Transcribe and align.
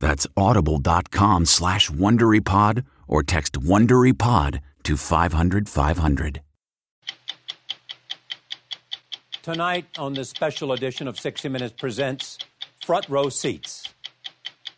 That's 0.00 0.26
audible.com 0.36 1.44
slash 1.44 1.90
WonderyPod 1.90 2.84
or 3.06 3.22
text 3.22 3.52
WonderyPod 3.60 4.60
to 4.84 4.96
500 4.96 5.68
500. 5.68 6.40
Tonight 9.42 9.86
on 9.98 10.14
this 10.14 10.30
special 10.30 10.72
edition 10.72 11.06
of 11.06 11.18
60 11.18 11.48
Minutes 11.48 11.74
Presents 11.78 12.38
Front 12.84 13.08
Row 13.08 13.28
Seats. 13.28 13.84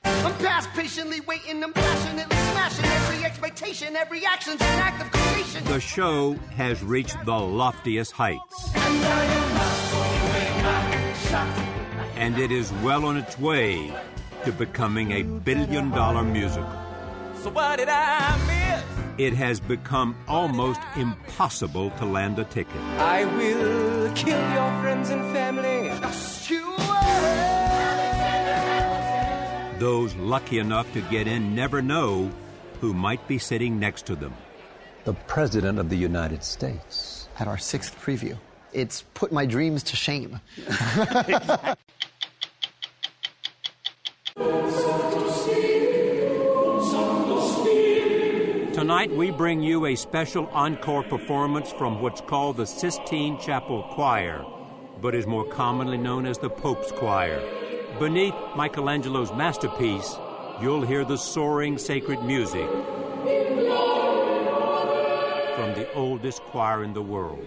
I'm 0.05 0.35
past 0.39 0.69
patiently 0.71 1.21
waiting, 1.21 1.63
I'm 1.63 1.73
passionately 1.73 2.37
smashing 2.37 2.85
every 2.85 3.25
expectation, 3.25 3.97
every 3.97 4.25
action's 4.25 4.61
an 4.61 4.79
act 4.79 5.03
of 5.03 5.11
creation. 5.13 5.65
The 5.65 5.81
show 5.81 6.35
has 6.57 6.83
reached 6.83 7.17
the 7.25 7.33
loftiest 7.33 8.13
heights. 8.13 8.71
And 12.17 12.39
it 12.39 12.53
is 12.53 12.73
well 12.85 13.05
on 13.05 13.17
its 13.17 13.39
way 13.39 13.93
to 14.45 14.53
becoming 14.53 15.13
a 15.13 15.23
billion 15.23 15.91
dollar 15.91 16.23
musical. 16.23 16.69
So 17.43 17.51
what 17.51 17.79
did 17.79 17.89
I 17.89 18.37
miss? 18.47 18.85
It 19.19 19.35
has 19.35 19.61
become 19.61 20.17
almost 20.27 20.81
impossible 20.97 21.91
to 21.99 22.05
land 22.07 22.39
a 22.39 22.45
ticket. 22.45 22.81
I 22.99 23.25
will 23.25 24.13
kill 24.15 24.41
your 24.53 24.71
friends 24.81 25.11
and 25.11 25.23
family. 25.35 25.89
Just 26.01 26.51
you 26.51 26.75
Those 29.79 30.15
lucky 30.17 30.59
enough 30.59 30.93
to 30.93 31.01
get 31.03 31.27
in 31.27 31.55
never 31.55 31.83
know 31.83 32.31
who 32.81 32.95
might 32.95 33.27
be 33.29 33.39
sitting 33.39 33.79
next 33.79 34.07
to 34.07 34.15
them. 34.17 34.35
the 35.05 35.15
President 35.27 35.79
of 35.81 35.89
the 35.91 35.97
United 35.97 36.43
States. 36.45 37.29
at 37.41 37.49
our 37.49 37.59
sixth 37.59 37.99
preview. 38.01 38.37
It's 38.73 39.03
put 39.15 39.33
my 39.33 39.45
dreams 39.47 39.83
to 39.85 39.97
shame. 39.97 40.41
Tonight, 48.83 49.15
we 49.15 49.31
bring 49.31 49.63
you 49.63 49.87
a 49.87 49.95
special 49.95 50.47
encore 50.49 51.03
performance 51.03 51.71
from 51.71 52.01
what's 52.01 52.21
called 52.23 52.57
the 52.57 52.67
Sistine 52.67 53.39
Chapel 53.39 53.83
Choir, 53.95 54.45
but 55.01 55.15
is 55.15 55.27
more 55.27 55.45
commonly 55.45 55.99
known 55.99 56.27
as 56.27 56.39
the 56.39 56.51
Pope's 56.51 56.91
Choir. 56.91 57.41
Beneath 57.99 58.35
Michelangelo's 58.57 59.33
masterpiece, 59.33 60.17
you'll 60.61 60.87
hear 60.87 61.05
the 61.05 61.19
soaring 61.19 61.77
sacred 61.79 62.23
music 62.25 62.69
from 65.55 65.75
the 65.75 65.87
oldest 65.95 66.43
choir 66.45 66.83
in 66.83 66.93
the 66.95 67.03
world. 67.03 67.45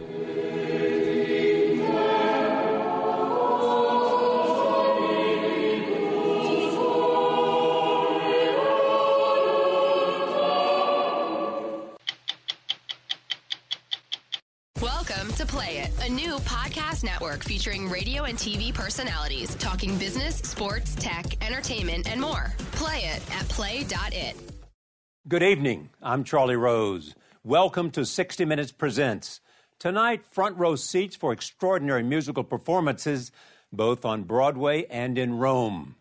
Network 17.35 17.47
featuring 17.47 17.90
radio 17.90 18.23
and 18.23 18.38
TV 18.38 18.73
personalities 18.73 19.56
talking 19.56 19.97
business, 19.97 20.38
sports, 20.38 20.96
tech, 20.96 21.25
entertainment, 21.46 22.09
and 22.09 22.22
more. 22.22 22.53
Play 22.73 23.00
it 23.00 23.22
at 23.35 23.47
play.it. 23.50 24.35
Good 25.28 25.44
evening. 25.44 25.90
I'm 26.01 26.24
Charlie 26.24 26.56
Rose. 26.56 27.16
Welcome 27.44 27.91
to 27.91 28.06
60 28.06 28.45
Minutes 28.45 28.72
Presents. 28.72 29.41
Tonight, 29.79 30.25
front 30.25 30.57
row 30.57 30.75
seats 30.75 31.16
for 31.16 31.34
extraordinary 31.34 32.03
musical 32.03 32.44
performances, 32.44 33.31
both 33.72 34.06
on 34.06 34.24
Broadway 34.24 34.85
and 34.90 35.18
in 35.18 35.38
Rome. 35.38 35.95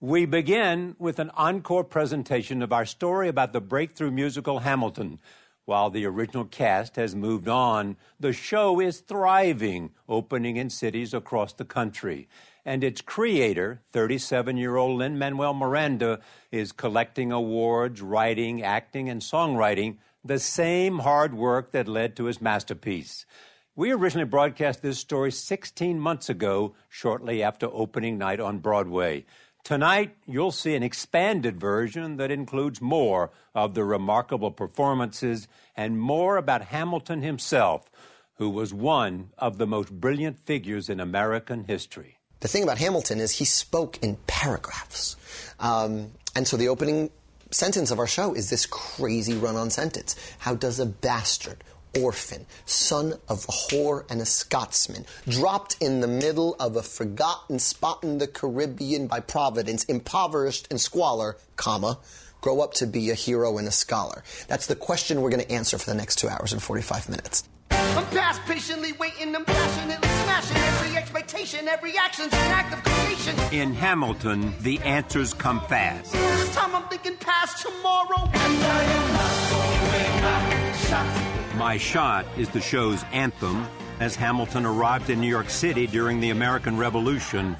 We 0.00 0.26
begin 0.26 0.94
with 0.98 1.18
an 1.18 1.30
encore 1.30 1.84
presentation 1.84 2.62
of 2.62 2.72
our 2.72 2.86
story 2.86 3.28
about 3.28 3.52
the 3.52 3.60
breakthrough 3.60 4.12
musical 4.12 4.60
Hamilton. 4.60 5.18
While 5.66 5.90
the 5.90 6.06
original 6.06 6.44
cast 6.44 6.94
has 6.94 7.16
moved 7.16 7.48
on, 7.48 7.96
the 8.20 8.32
show 8.32 8.80
is 8.80 9.00
thriving, 9.00 9.90
opening 10.08 10.56
in 10.56 10.70
cities 10.70 11.12
across 11.12 11.52
the 11.52 11.64
country. 11.64 12.28
And 12.64 12.84
its 12.84 13.00
creator, 13.00 13.82
37 13.92 14.56
year 14.56 14.76
old 14.76 14.98
Lin 14.98 15.18
Manuel 15.18 15.54
Miranda, 15.54 16.20
is 16.52 16.70
collecting 16.70 17.32
awards, 17.32 18.00
writing, 18.00 18.62
acting, 18.62 19.08
and 19.08 19.20
songwriting, 19.20 19.96
the 20.24 20.38
same 20.38 21.00
hard 21.00 21.34
work 21.34 21.72
that 21.72 21.88
led 21.88 22.14
to 22.16 22.26
his 22.26 22.40
masterpiece. 22.40 23.26
We 23.74 23.90
originally 23.90 24.24
broadcast 24.24 24.82
this 24.82 25.00
story 25.00 25.32
16 25.32 25.98
months 25.98 26.28
ago, 26.28 26.76
shortly 26.88 27.42
after 27.42 27.66
opening 27.72 28.18
night 28.18 28.38
on 28.38 28.58
Broadway. 28.58 29.26
Tonight, 29.66 30.14
you'll 30.28 30.52
see 30.52 30.76
an 30.76 30.84
expanded 30.84 31.58
version 31.58 32.18
that 32.18 32.30
includes 32.30 32.80
more 32.80 33.32
of 33.52 33.74
the 33.74 33.82
remarkable 33.82 34.52
performances 34.52 35.48
and 35.76 35.98
more 35.98 36.36
about 36.36 36.62
Hamilton 36.66 37.20
himself, 37.20 37.90
who 38.34 38.48
was 38.48 38.72
one 38.72 39.30
of 39.36 39.58
the 39.58 39.66
most 39.66 39.90
brilliant 39.90 40.38
figures 40.38 40.88
in 40.88 41.00
American 41.00 41.64
history. 41.64 42.18
The 42.38 42.46
thing 42.46 42.62
about 42.62 42.78
Hamilton 42.78 43.18
is 43.18 43.32
he 43.32 43.44
spoke 43.44 43.98
in 44.04 44.18
paragraphs. 44.28 45.16
Um, 45.58 46.12
and 46.36 46.46
so 46.46 46.56
the 46.56 46.68
opening 46.68 47.10
sentence 47.50 47.90
of 47.90 47.98
our 47.98 48.06
show 48.06 48.34
is 48.34 48.50
this 48.50 48.66
crazy 48.66 49.34
run 49.34 49.56
on 49.56 49.70
sentence 49.70 50.14
How 50.38 50.54
does 50.54 50.78
a 50.78 50.86
bastard, 50.86 51.64
orphan, 51.98 52.46
son 52.64 53.14
of 53.28 53.44
a 53.44 53.52
whore 53.52 54.10
and 54.10 54.20
a 54.20 54.26
Scotsman, 54.26 55.06
dropped 55.28 55.76
in 55.80 56.00
the 56.00 56.06
middle 56.06 56.56
of 56.60 56.76
a 56.76 56.82
forgotten 56.82 57.58
spot 57.58 58.02
in 58.02 58.18
the 58.18 58.26
Caribbean 58.26 59.06
by 59.06 59.20
Providence, 59.20 59.84
impoverished 59.84 60.66
and 60.70 60.80
squalor, 60.80 61.36
comma, 61.56 61.98
grow 62.40 62.60
up 62.60 62.74
to 62.74 62.86
be 62.86 63.10
a 63.10 63.14
hero 63.14 63.58
and 63.58 63.66
a 63.66 63.72
scholar? 63.72 64.22
That's 64.48 64.66
the 64.66 64.76
question 64.76 65.22
we're 65.22 65.30
going 65.30 65.44
to 65.44 65.52
answer 65.52 65.78
for 65.78 65.90
the 65.90 65.96
next 65.96 66.18
two 66.18 66.28
hours 66.28 66.52
and 66.52 66.62
45 66.62 67.08
minutes. 67.08 67.44
I'm 67.70 68.06
past 68.06 68.40
patiently 68.42 68.92
waiting, 68.92 69.34
I'm 69.34 69.44
passionately 69.44 70.08
smashing 70.08 70.36
smashing 70.36 70.56
every 70.56 70.96
expectation, 70.96 71.68
every 71.68 71.96
action's 71.96 72.32
an 72.32 72.52
act 72.52 72.72
of 72.72 72.82
creation. 72.84 73.34
In 73.52 73.74
Hamilton, 73.74 74.54
the 74.60 74.78
answers 74.80 75.34
come 75.34 75.60
fast. 75.62 76.12
This 76.12 76.54
time 76.54 76.74
I'm 76.74 76.88
thinking 76.88 77.16
past 77.16 77.62
tomorrow. 77.62 78.28
And 78.32 78.34
I 78.34 78.82
am 78.82 79.12
not 79.12 79.32
throwing 79.48 79.80
away 79.88 80.20
my 80.22 80.72
shot. 80.88 81.35
My 81.56 81.78
Shot 81.78 82.26
is 82.36 82.50
the 82.50 82.60
show's 82.60 83.02
anthem 83.12 83.66
as 83.98 84.14
Hamilton 84.14 84.66
arrived 84.66 85.08
in 85.08 85.22
New 85.22 85.28
York 85.28 85.48
City 85.48 85.86
during 85.86 86.20
the 86.20 86.28
American 86.28 86.76
Revolution 86.76 87.56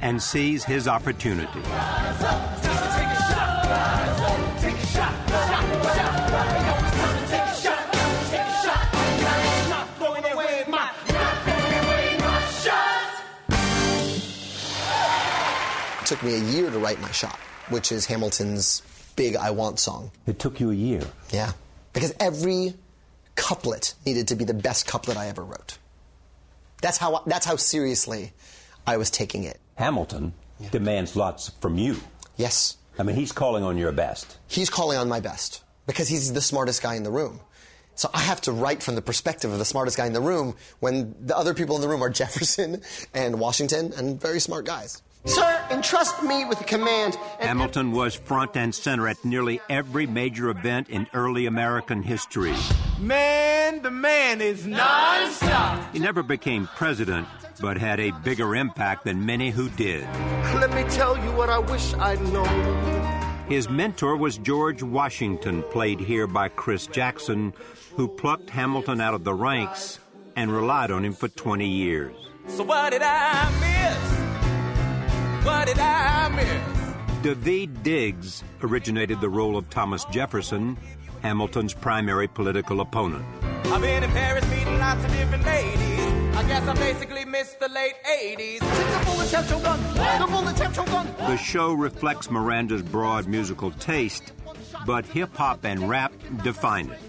and 0.00 0.22
sees 0.22 0.62
his 0.62 0.86
opportunity. 0.86 1.58
It 15.98 16.06
took 16.06 16.22
me 16.22 16.34
a 16.34 16.38
year 16.38 16.70
to 16.70 16.78
write 16.78 17.00
my 17.00 17.10
shot, 17.10 17.38
which 17.68 17.90
is 17.90 18.06
Hamilton's 18.06 18.82
big 19.16 19.34
I 19.34 19.50
Want 19.50 19.80
song. 19.80 20.12
It 20.28 20.38
took 20.38 20.60
you 20.60 20.70
a 20.70 20.74
year. 20.74 21.02
Yeah. 21.32 21.50
Because 21.92 22.14
every 22.20 22.74
couplet 23.34 23.94
needed 24.04 24.28
to 24.28 24.36
be 24.36 24.44
the 24.44 24.54
best 24.54 24.86
couplet 24.86 25.16
I 25.16 25.28
ever 25.28 25.44
wrote. 25.44 25.78
That's 26.82 26.98
how, 26.98 27.22
that's 27.26 27.46
how 27.46 27.56
seriously 27.56 28.32
I 28.86 28.96
was 28.96 29.10
taking 29.10 29.44
it. 29.44 29.60
Hamilton 29.76 30.32
demands 30.70 31.16
lots 31.16 31.50
from 31.60 31.78
you. 31.78 31.96
Yes. 32.36 32.76
I 32.98 33.02
mean, 33.02 33.16
he's 33.16 33.32
calling 33.32 33.64
on 33.64 33.78
your 33.78 33.92
best. 33.92 34.38
He's 34.48 34.70
calling 34.70 34.98
on 34.98 35.08
my 35.08 35.20
best 35.20 35.62
because 35.86 36.08
he's 36.08 36.32
the 36.32 36.40
smartest 36.40 36.82
guy 36.82 36.94
in 36.96 37.02
the 37.02 37.10
room. 37.10 37.40
So 37.94 38.08
I 38.14 38.20
have 38.20 38.40
to 38.42 38.52
write 38.52 38.82
from 38.82 38.94
the 38.94 39.02
perspective 39.02 39.52
of 39.52 39.58
the 39.58 39.64
smartest 39.64 39.96
guy 39.96 40.06
in 40.06 40.12
the 40.12 40.20
room 40.20 40.56
when 40.80 41.14
the 41.20 41.36
other 41.36 41.52
people 41.52 41.76
in 41.76 41.82
the 41.82 41.88
room 41.88 42.02
are 42.02 42.08
Jefferson 42.20 42.82
and 43.12 43.38
Washington 43.38 43.92
and 43.96 44.20
very 44.20 44.40
smart 44.40 44.64
guys. 44.64 45.02
Sir, 45.26 45.66
entrust 45.70 46.22
me 46.22 46.44
with 46.46 46.58
the 46.58 46.64
command. 46.64 47.16
And 47.38 47.48
Hamilton 47.48 47.92
was 47.92 48.14
front 48.14 48.56
and 48.56 48.74
center 48.74 49.06
at 49.06 49.22
nearly 49.24 49.60
every 49.68 50.06
major 50.06 50.48
event 50.48 50.88
in 50.88 51.06
early 51.12 51.46
American 51.46 52.02
history. 52.02 52.54
Man, 52.98 53.82
the 53.82 53.90
man 53.90 54.40
is 54.40 54.66
non-stop. 54.66 55.92
He 55.92 55.98
never 55.98 56.22
became 56.22 56.68
president, 56.74 57.28
but 57.60 57.76
had 57.76 58.00
a 58.00 58.10
bigger 58.10 58.56
impact 58.56 59.04
than 59.04 59.26
many 59.26 59.50
who 59.50 59.68
did. 59.70 60.04
let 60.54 60.72
me 60.72 60.84
tell 60.94 61.16
you 61.16 61.32
what 61.32 61.50
I 61.50 61.58
wish 61.58 61.92
I'd 61.94 62.20
known. 62.32 63.46
His 63.46 63.68
mentor 63.68 64.16
was 64.16 64.38
George 64.38 64.82
Washington, 64.82 65.64
played 65.64 66.00
here 66.00 66.26
by 66.26 66.48
Chris 66.48 66.86
Jackson, 66.86 67.52
who 67.96 68.08
plucked 68.08 68.48
Hamilton 68.48 69.00
out 69.00 69.12
of 69.12 69.24
the 69.24 69.34
ranks 69.34 69.98
and 70.36 70.52
relied 70.52 70.90
on 70.90 71.04
him 71.04 71.12
for 71.12 71.28
20 71.28 71.66
years. 71.66 72.14
So 72.46 72.64
what 72.64 72.92
did 72.92 73.02
I 73.02 73.50
miss? 73.60 74.29
What 75.42 75.66
did 75.66 75.78
I 75.78 76.28
miss? 76.28 76.80
Daveed 77.22 77.82
Diggs 77.82 78.44
originated 78.62 79.20
the 79.20 79.28
role 79.28 79.56
of 79.56 79.68
Thomas 79.70 80.04
Jefferson, 80.06 80.76
Hamilton's 81.22 81.74
primary 81.74 82.28
political 82.28 82.80
opponent. 82.80 83.24
I've 83.64 83.80
been 83.80 84.02
in 84.02 84.10
Paris 84.10 84.48
meeting 84.50 84.78
lots 84.78 85.04
of 85.04 85.10
different 85.12 85.44
ladies. 85.44 86.36
I 86.36 86.44
guess 86.46 86.66
I 86.66 86.74
basically 86.74 87.24
missed 87.24 87.60
the 87.60 87.68
late 87.68 87.94
80s. 88.04 88.60
The 88.60 89.04
bullets 89.06 89.32
have 89.32 89.48
choke 89.48 89.66
on. 89.66 89.82
The 89.94 90.26
bullets 90.30 90.60
have 90.60 90.74
choke 90.74 90.92
on. 90.92 91.06
The 91.18 91.36
show 91.36 91.72
reflects 91.72 92.30
Miranda's 92.30 92.82
broad 92.82 93.26
musical 93.26 93.70
taste, 93.72 94.32
but 94.86 95.06
hip 95.06 95.34
hop 95.36 95.64
and 95.64 95.88
rap 95.88 96.12
define 96.42 96.90
it. 96.90 97.00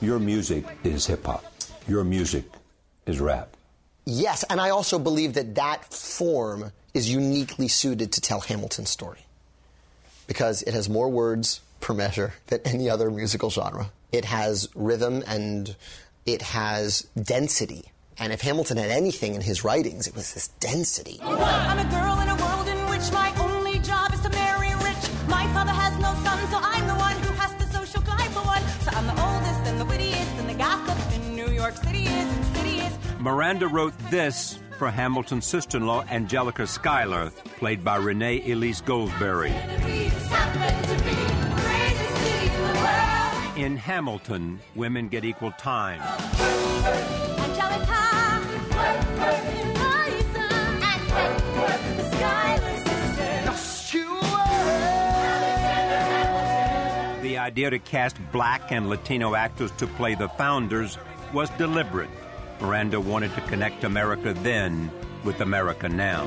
Your 0.00 0.18
music 0.18 0.64
is 0.84 1.06
hip 1.06 1.24
hop. 1.26 1.44
Your 1.86 2.04
music 2.04 2.44
is 3.06 3.20
rap. 3.20 3.56
Yes, 4.06 4.44
and 4.50 4.60
I 4.60 4.70
also 4.70 4.98
believe 4.98 5.34
that 5.34 5.54
that 5.54 5.92
form 5.92 6.72
is 6.94 7.10
uniquely 7.10 7.68
suited 7.68 8.12
to 8.12 8.20
tell 8.20 8.40
Hamilton's 8.40 8.90
story 8.90 9.26
because 10.26 10.62
it 10.62 10.74
has 10.74 10.88
more 10.88 11.08
words 11.08 11.60
per 11.80 11.94
measure 11.94 12.34
than 12.48 12.60
any 12.64 12.88
other 12.88 13.10
musical 13.10 13.50
genre. 13.50 13.90
It 14.12 14.24
has 14.26 14.68
rhythm 14.74 15.22
and 15.26 15.74
it 16.26 16.42
has 16.42 17.06
density. 17.20 17.90
And 18.18 18.32
if 18.32 18.42
Hamilton 18.42 18.76
had 18.76 18.90
anything 18.90 19.34
in 19.34 19.40
his 19.40 19.64
writings, 19.64 20.06
it 20.06 20.14
was 20.14 20.34
this 20.34 20.48
density. 20.60 21.18
I'm 21.22 21.78
a 21.78 21.90
girl 21.90 22.20
in 22.20 22.28
a 22.28 22.36
world 22.36 22.68
in 22.68 22.78
which 22.90 23.10
my 23.12 23.32
only 23.40 23.78
job 23.78 24.12
is 24.12 24.20
to 24.20 24.28
marry 24.30 24.74
rich. 24.74 25.04
My 25.26 25.46
father 25.54 25.72
has 25.72 25.96
no 25.98 26.12
son, 26.22 26.38
so 26.50 26.58
I'm 26.60 26.86
the 26.86 26.94
one 26.94 27.16
who 27.22 27.32
has 27.34 27.54
to 27.54 27.72
social 27.72 28.02
climb 28.02 28.30
for 28.32 28.42
one. 28.42 28.62
So 28.82 28.90
I'm 28.92 29.06
the 29.06 29.22
oldest 29.22 29.70
and 29.70 29.80
the 29.80 29.86
wittiest 29.86 30.32
and 30.38 30.48
the 30.50 30.54
gossip 30.54 31.14
in 31.14 31.34
New 31.34 31.48
York 31.48 31.76
City 31.76 32.04
is 32.04 32.36
and 32.36 32.44
city 32.56 32.76
is. 32.80 32.92
Miranda 33.18 33.68
wrote 33.68 33.96
this 34.10 34.58
for 34.80 34.90
Hamilton's 34.90 35.44
sister 35.44 35.76
in 35.76 35.86
law, 35.86 36.02
Angelica 36.10 36.66
Schuyler, 36.66 37.30
played 37.58 37.84
by 37.84 37.96
Renee 37.96 38.50
Elise 38.50 38.80
Goldsberry. 38.80 39.52
In 43.58 43.76
Hamilton, 43.76 44.58
women 44.74 45.08
get 45.08 45.26
equal 45.26 45.52
time. 45.52 46.00
Angelica, 47.60 48.40
Eliza, 49.60 50.48
and 50.48 51.02
the 51.98 52.04
Schuyler 52.16 52.76
sisters. 53.58 54.02
The 57.20 57.36
idea 57.36 57.68
to 57.68 57.78
cast 57.78 58.16
black 58.32 58.72
and 58.72 58.88
Latino 58.88 59.34
actors 59.34 59.72
to 59.72 59.86
play 59.86 60.14
the 60.14 60.30
founders 60.30 60.96
was 61.34 61.50
deliberate. 61.58 62.08
Miranda 62.60 63.00
wanted 63.00 63.34
to 63.34 63.40
connect 63.42 63.84
America 63.84 64.34
then 64.34 64.90
with 65.24 65.40
America 65.40 65.88
now. 65.88 66.26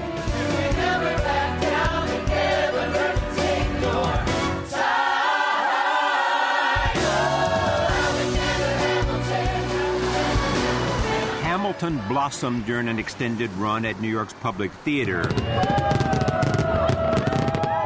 Hamilton 11.41 12.01
blossomed 12.07 12.65
during 12.65 12.87
an 12.87 12.99
extended 12.99 13.51
run 13.53 13.85
at 13.85 13.99
New 14.01 14.09
York's 14.09 14.33
Public 14.33 14.71
Theater 14.83 15.29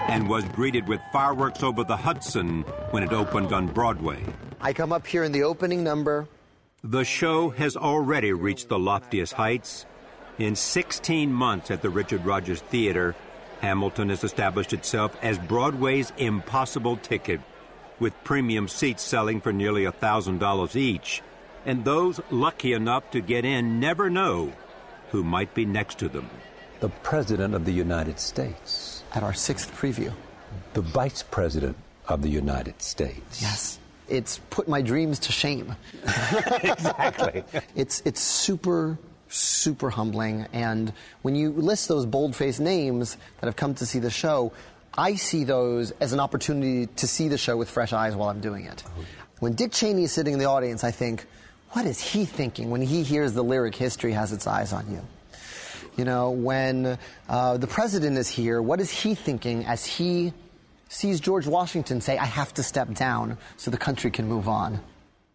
and 0.09 0.27
was 0.27 0.43
greeted 0.45 0.87
with 0.87 0.99
fireworks 1.13 1.63
over 1.63 1.83
the 1.83 1.95
Hudson 1.95 2.63
when 2.91 3.03
it 3.03 3.11
opened 3.11 3.53
on 3.53 3.67
Broadway. 3.67 4.23
I 4.59 4.73
come 4.73 4.91
up 4.91 5.05
here 5.05 5.23
in 5.23 5.31
the 5.31 5.43
opening 5.43 5.83
number. 5.83 6.27
The 6.89 7.03
show 7.03 7.49
has 7.49 7.75
already 7.75 8.31
reached 8.31 8.69
the 8.69 8.79
loftiest 8.79 9.33
heights. 9.33 9.85
In 10.39 10.55
16 10.55 11.33
months 11.33 11.69
at 11.69 11.81
the 11.81 11.89
Richard 11.89 12.25
Rodgers 12.25 12.61
Theater, 12.61 13.13
Hamilton 13.59 14.07
has 14.07 14.23
established 14.23 14.71
itself 14.71 15.13
as 15.21 15.37
Broadway's 15.37 16.13
impossible 16.15 16.95
ticket, 16.95 17.41
with 17.99 18.13
premium 18.23 18.69
seats 18.69 19.03
selling 19.03 19.41
for 19.41 19.51
nearly 19.51 19.83
$1,000 19.83 20.75
each. 20.77 21.21
And 21.65 21.83
those 21.83 22.21
lucky 22.31 22.71
enough 22.71 23.11
to 23.11 23.19
get 23.19 23.43
in 23.43 23.81
never 23.81 24.09
know 24.09 24.53
who 25.11 25.25
might 25.25 25.53
be 25.53 25.65
next 25.65 25.99
to 25.99 26.07
them. 26.07 26.29
The 26.79 26.87
President 27.03 27.53
of 27.53 27.65
the 27.65 27.73
United 27.73 28.17
States. 28.17 29.03
At 29.13 29.23
our 29.23 29.33
sixth 29.33 29.75
preview. 29.75 30.13
The 30.71 30.83
Vice 30.83 31.21
President 31.21 31.75
of 32.07 32.21
the 32.21 32.29
United 32.29 32.81
States. 32.81 33.41
Yes. 33.41 33.79
It's 34.09 34.39
put 34.49 34.67
my 34.67 34.81
dreams 34.81 35.19
to 35.19 35.31
shame. 35.31 35.75
exactly. 36.63 37.43
It's 37.75 38.01
it's 38.05 38.21
super 38.21 38.97
super 39.29 39.89
humbling 39.89 40.47
and 40.53 40.93
when 41.21 41.35
you 41.35 41.51
list 41.51 41.89
those 41.89 42.05
bold-faced 42.05 42.61
names 42.61 43.17
that 43.39 43.47
have 43.47 43.57
come 43.57 43.75
to 43.75 43.85
see 43.85 43.99
the 43.99 44.09
show, 44.09 44.53
I 44.97 45.15
see 45.15 45.43
those 45.43 45.91
as 45.99 46.13
an 46.13 46.19
opportunity 46.19 46.87
to 46.87 47.07
see 47.07 47.27
the 47.27 47.37
show 47.37 47.57
with 47.57 47.69
fresh 47.69 47.93
eyes 47.93 48.15
while 48.15 48.29
I'm 48.29 48.39
doing 48.39 48.65
it. 48.65 48.83
When 49.39 49.53
Dick 49.53 49.71
Cheney 49.71 50.05
is 50.05 50.11
sitting 50.11 50.33
in 50.33 50.39
the 50.39 50.45
audience, 50.45 50.83
I 50.83 50.91
think, 50.91 51.25
what 51.71 51.85
is 51.85 51.99
he 51.99 52.25
thinking 52.25 52.71
when 52.71 52.81
he 52.81 53.03
hears 53.03 53.33
the 53.33 53.43
lyric 53.43 53.75
history 53.75 54.13
has 54.13 54.31
its 54.31 54.47
eyes 54.47 54.73
on 54.73 54.89
you? 54.89 55.01
You 55.97 56.05
know, 56.05 56.31
when 56.31 56.97
uh, 57.27 57.57
the 57.57 57.67
president 57.67 58.17
is 58.17 58.27
here, 58.27 58.61
what 58.61 58.79
is 58.79 58.89
he 58.89 59.13
thinking 59.13 59.65
as 59.65 59.85
he 59.85 60.33
sees 60.89 61.19
George 61.19 61.47
Washington 61.47 62.01
say, 62.01 62.17
I 62.17 62.25
have 62.25 62.53
to 62.55 62.63
step 62.63 62.93
down 62.93 63.37
so 63.57 63.71
the 63.71 63.77
country 63.77 64.11
can 64.11 64.27
move 64.27 64.47
on? 64.47 64.79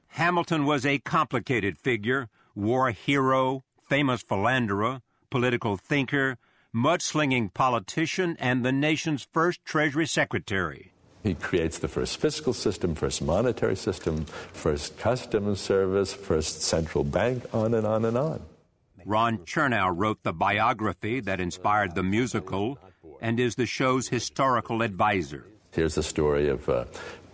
Hamilton 0.09 0.67
was 0.67 0.85
a 0.85 0.99
complicated 0.99 1.79
figure, 1.79 2.29
war 2.55 2.91
hero, 2.91 3.65
famous 3.89 4.23
philanderer, 4.23 5.01
political 5.31 5.77
thinker, 5.77 6.37
mudslinging 6.75 7.53
politician, 7.53 8.37
and 8.39 8.65
the 8.65 8.73
nation's 8.73 9.27
first 9.33 9.65
Treasury 9.65 10.07
Secretary. 10.07 10.93
He 11.23 11.35
creates 11.35 11.79
the 11.79 11.89
first 11.89 12.19
fiscal 12.19 12.53
system, 12.53 12.95
first 12.95 13.23
monetary 13.23 13.77
system, 13.77 14.25
first 14.25 14.99
customs 14.99 15.61
service, 15.61 16.13
first 16.13 16.63
central 16.63 17.05
bank, 17.05 17.45
on 17.55 17.75
and 17.75 17.87
on 17.87 18.05
and 18.05 18.19
on. 18.19 18.43
Ron 19.05 19.39
Chernow 19.39 19.93
wrote 19.95 20.23
the 20.23 20.33
biography 20.33 21.21
that 21.21 21.41
inspired 21.41 21.95
the 21.95 22.03
musical 22.03 22.79
and 23.23 23.41
is 23.41 23.55
the 23.55 23.65
show's 23.65 24.09
historical 24.09 24.83
advisor. 24.83 25.47
Here's 25.71 25.95
the 25.95 26.03
story 26.03 26.49
of 26.49 26.69
a 26.69 26.87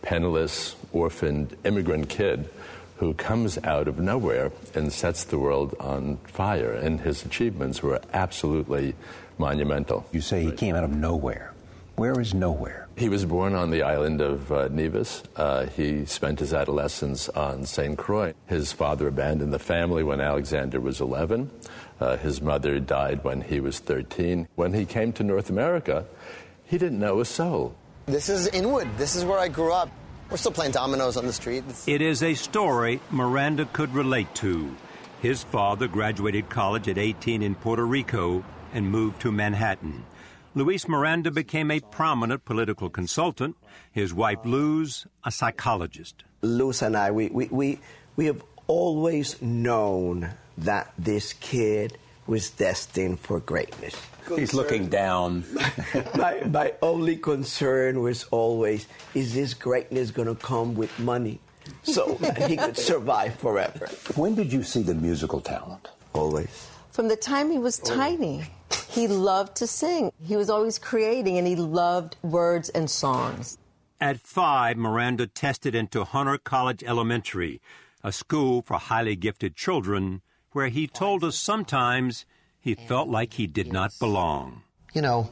penniless, 0.02 0.76
orphaned 0.92 1.57
immigrant 1.64 2.09
kid 2.09 2.49
who 2.99 3.14
comes 3.14 3.59
out 3.64 3.88
of 3.88 3.99
nowhere 3.99 4.52
and 4.75 4.92
sets 4.92 5.25
the 5.25 5.38
world 5.38 5.75
on 5.80 6.18
fire. 6.18 6.73
And 6.73 7.00
his 7.00 7.25
achievements 7.25 7.83
were 7.83 8.00
absolutely 8.12 8.95
monumental. 9.38 10.07
You 10.12 10.21
say 10.21 10.45
he 10.45 10.52
came 10.52 10.75
out 10.76 10.85
of 10.85 10.95
nowhere. 10.95 11.54
Where 11.97 12.21
is 12.21 12.33
nowhere? 12.33 12.87
He 12.97 13.09
was 13.09 13.25
born 13.25 13.54
on 13.54 13.71
the 13.71 13.83
island 13.83 14.21
of 14.21 14.52
uh, 14.52 14.68
Nevis. 14.68 15.23
Uh, 15.35 15.66
he 15.66 16.04
spent 16.04 16.38
his 16.38 16.54
adolescence 16.54 17.28
on 17.28 17.66
St. 17.66 17.99
Croix. 17.99 18.35
His 18.47 18.73
father 18.73 19.09
abandoned 19.09 19.52
the 19.52 19.59
family 19.59 20.04
when 20.04 20.21
Alexander 20.21 20.80
was 20.80 21.00
11. 21.00 21.50
Uh, 22.00 22.17
his 22.17 22.40
mother 22.40 22.78
died 22.81 23.25
when 23.25 23.40
he 23.40 23.61
was 23.61 23.78
13. 23.81 24.47
When 24.55 24.73
he 24.73 24.85
came 24.85 25.12
to 25.14 25.23
North 25.25 25.50
America, 25.50 26.05
he 26.64 26.78
didn't 26.78 26.99
know 27.00 27.21
a 27.21 27.25
soul. 27.25 27.75
This 28.07 28.28
is 28.28 28.47
Inwood. 28.49 28.88
This 28.97 29.17
is 29.17 29.25
where 29.25 29.38
I 29.38 29.49
grew 29.49 29.73
up. 29.73 29.90
We're 30.31 30.37
still 30.37 30.52
playing 30.52 30.73
dominoes 30.73 31.17
on 31.17 31.26
the 31.26 31.33
street. 31.33 31.59
It's- 31.59 31.88
It 31.88 32.00
is 32.02 32.23
a 32.23 32.35
story 32.35 33.00
Miranda 33.11 33.64
could 33.73 33.93
relate 33.95 34.33
to. 34.37 34.75
His 35.21 35.43
father 35.43 35.88
graduated 35.88 36.49
college 36.49 36.87
at 36.88 36.99
18 36.99 37.43
in 37.43 37.55
Puerto 37.57 37.85
Rico 37.85 38.45
and 38.73 38.90
moved 38.90 39.21
to 39.23 39.33
Manhattan. 39.33 40.05
Luis 40.55 40.87
Miranda 40.88 41.31
became 41.31 41.71
a 41.71 41.81
prominent 41.81 42.45
political 42.45 42.88
consultant, 42.88 43.57
his 43.90 44.14
wife 44.14 44.38
Luz, 44.45 45.07
a 45.25 45.31
psychologist. 45.31 46.25
Luz 46.43 46.83
and 46.83 46.97
I, 46.97 47.11
we, 47.11 47.28
we, 47.28 47.49
we, 47.50 47.81
we 48.17 48.26
have 48.26 48.43
always 48.67 49.40
known 49.43 50.31
that 50.58 50.92
this 50.98 51.32
kid 51.34 51.96
was 52.26 52.50
destined 52.50 53.20
for 53.20 53.40
greatness. 53.40 53.94
He's 54.36 54.52
looking 54.52 54.88
down. 54.88 55.44
my, 56.14 56.42
my 56.44 56.74
only 56.82 57.16
concern 57.16 58.02
was 58.02 58.24
always 58.24 58.86
is 59.14 59.34
this 59.34 59.54
greatness 59.54 60.10
going 60.10 60.28
to 60.28 60.34
come 60.34 60.74
with 60.74 60.96
money 60.98 61.40
so 61.82 62.16
he 62.46 62.56
could 62.56 62.76
survive 62.76 63.34
forever? 63.36 63.86
When 64.16 64.34
did 64.34 64.52
you 64.52 64.62
see 64.62 64.82
the 64.82 64.94
musical 64.94 65.40
talent? 65.40 65.88
Always. 66.12 66.68
From 66.90 67.08
the 67.08 67.16
time 67.16 67.50
he 67.50 67.58
was 67.58 67.78
tiny, 67.78 68.44
he 68.90 69.08
loved 69.08 69.56
to 69.56 69.66
sing. 69.66 70.12
He 70.22 70.36
was 70.36 70.50
always 70.50 70.78
creating 70.78 71.38
and 71.38 71.46
he 71.46 71.56
loved 71.56 72.16
words 72.22 72.68
and 72.70 72.90
songs. 72.90 73.56
At 74.00 74.20
five, 74.20 74.76
Miranda 74.76 75.26
tested 75.26 75.74
into 75.74 76.04
Hunter 76.04 76.38
College 76.38 76.84
Elementary, 76.84 77.60
a 78.04 78.12
school 78.12 78.62
for 78.62 78.78
highly 78.78 79.16
gifted 79.16 79.56
children, 79.56 80.22
where 80.58 80.66
he 80.66 80.88
told 80.88 81.22
us 81.22 81.38
sometimes 81.38 82.26
he 82.58 82.74
felt 82.74 83.06
like 83.08 83.34
he 83.34 83.46
did 83.46 83.72
not 83.72 83.92
belong. 84.00 84.64
you 84.92 85.00
know, 85.00 85.30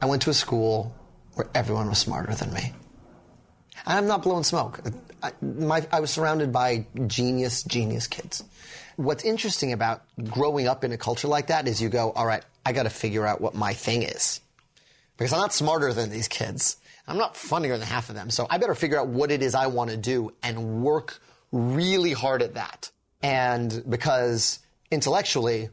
I, 0.00 0.06
went 0.06 0.22
to 0.22 0.30
a 0.30 0.34
school 0.34 0.92
where 1.34 1.48
everyone 1.54 1.88
was 1.88 1.98
smarter 1.98 2.34
than 2.34 2.52
me. 2.52 2.72
I'm 3.86 4.08
not 4.08 4.24
blowing 4.24 4.42
smoke. 4.42 4.80
I, 5.22 5.30
my, 5.40 5.86
I 5.92 6.00
was 6.00 6.10
surrounded 6.10 6.50
by 6.50 6.88
genius, 7.06 7.62
genius 7.62 8.08
kids. 8.08 8.42
What's 8.96 9.22
interesting 9.22 9.72
about 9.72 10.02
growing 10.24 10.66
up 10.66 10.82
in 10.82 10.90
a 10.90 10.98
culture 10.98 11.28
like 11.28 11.46
that 11.46 11.68
is 11.68 11.80
you 11.80 11.90
go, 11.90 12.10
all 12.10 12.26
right, 12.26 12.44
I 12.66 12.72
got 12.72 12.82
to 12.82 12.90
figure 12.90 13.24
out 13.24 13.40
what 13.40 13.54
my 13.54 13.74
thing 13.74 14.02
is. 14.02 14.40
Because 15.16 15.32
I'm 15.32 15.38
not 15.38 15.52
smarter 15.52 15.92
than 15.92 16.10
these 16.10 16.26
kids. 16.26 16.78
I'm 17.06 17.16
not 17.16 17.36
funnier 17.36 17.78
than 17.78 17.86
half 17.86 18.08
of 18.08 18.16
them. 18.16 18.28
So 18.28 18.48
I 18.50 18.58
better 18.58 18.74
figure 18.74 18.98
out 18.98 19.06
what 19.06 19.30
it 19.30 19.40
is 19.40 19.54
I 19.54 19.68
want 19.68 19.90
to 19.90 19.96
do 19.96 20.32
and 20.42 20.82
work 20.82 21.20
really 21.52 22.12
hard 22.12 22.42
at 22.42 22.54
that. 22.54 22.90
And 23.22 23.82
because 23.88 24.60
intellectually, 24.90 25.70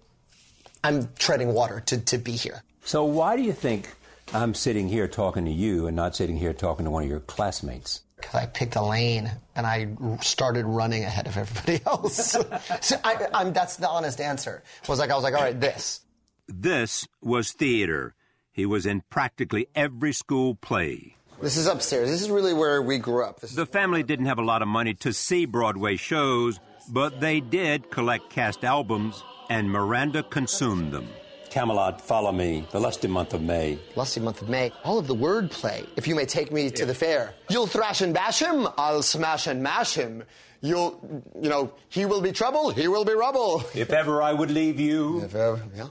I'm 0.84 1.10
treading 1.18 1.54
water 1.54 1.82
to, 1.88 1.98
to 2.00 2.18
be 2.18 2.34
here. 2.34 2.64
So 2.84 3.04
why 3.04 3.36
do 3.36 3.44
you 3.44 3.54
think 3.54 3.90
I'm 4.34 4.54
sitting 4.54 4.88
here 4.88 5.08
talking 5.08 5.46
to 5.46 5.52
you 5.52 5.88
and 5.88 5.96
not 5.96 6.16
sitting 6.16 6.38
here 6.38 6.54
talking 6.54 6.86
to 6.86 6.92
one 6.92 7.04
of 7.04 7.10
your 7.10 7.20
classmates? 7.22 8.02
Because 8.16 8.36
I 8.36 8.46
picked 8.46 8.76
a 8.76 8.82
lane 8.82 9.30
and 9.56 9.66
I 9.68 9.90
started 10.22 10.66
running 10.66 11.04
ahead 11.04 11.28
of 11.28 11.38
everybody 11.38 11.82
else. 11.88 12.38
so 12.82 13.00
I, 13.04 13.28
I'm, 13.34 13.54
that's 13.54 13.78
the 13.78 13.90
honest 13.90 14.22
answer. 14.22 14.64
Was 14.88 15.00
like 15.00 15.12
I 15.12 15.16
was 15.16 15.24
like, 15.24 15.34
all 15.34 15.42
right, 15.42 15.60
this. 15.60 16.02
This 16.48 17.08
was 17.22 17.52
theater. 17.52 18.14
He 18.52 18.66
was 18.66 18.86
in 18.86 19.02
practically 19.10 19.68
every 19.76 20.14
school 20.14 20.56
play. 20.56 21.15
This 21.42 21.58
is 21.58 21.68
upstairs. 21.68 22.10
This 22.10 22.22
is 22.22 22.30
really 22.30 22.54
where 22.54 22.82
we 22.82 22.98
grew 22.98 23.24
up. 23.24 23.42
This 23.42 23.54
The 23.54 23.66
family 23.66 24.04
didn't 24.04 24.26
have 24.28 24.40
a 24.40 24.44
lot 24.44 24.62
of 24.62 24.68
money 24.68 24.94
to 24.96 25.14
see 25.14 25.46
Broadway 25.46 25.96
shows, 25.98 26.60
but 26.90 27.20
they 27.20 27.40
did 27.40 27.92
collect 27.92 28.30
cast 28.30 28.64
albums, 28.64 29.24
and 29.50 29.70
Miranda 29.70 30.24
consumed 30.24 30.92
them. 30.92 31.08
Camelot, 31.50 32.02
Follow 32.02 32.32
Me, 32.32 32.68
The 32.72 32.80
Lusty 32.80 33.08
Month 33.08 33.34
of 33.34 33.42
May. 33.42 33.80
lusty 33.96 34.20
month 34.20 34.42
of 34.42 34.50
May. 34.50 34.72
All 34.84 34.98
of 35.00 35.08
the 35.08 35.16
wordplay. 35.16 35.88
If 35.96 36.08
you 36.08 36.14
may 36.16 36.26
take 36.26 36.52
me 36.52 36.70
to 36.72 36.86
the 36.86 36.94
fair, 36.94 37.34
you'll 37.50 37.68
thrash 37.68 38.02
and 38.02 38.14
bash 38.14 38.42
him. 38.42 38.68
I'll 38.78 39.02
smash 39.04 39.48
and 39.48 39.64
mash 39.64 39.94
him. 39.96 40.24
You'll, 40.62 41.00
you 41.40 41.48
know, 41.50 41.72
he 41.90 42.06
will 42.06 42.22
be 42.22 42.32
trouble. 42.34 42.72
He 42.72 42.88
will 42.88 43.06
be 43.06 43.14
rubble. 43.14 43.64
If 43.74 43.92
ever 43.94 44.22
I 44.22 44.34
would 44.34 44.52
leave 44.52 44.80
you. 44.80 45.22
If 45.24 45.36
ever, 45.36 45.62
yeah. 45.76 45.88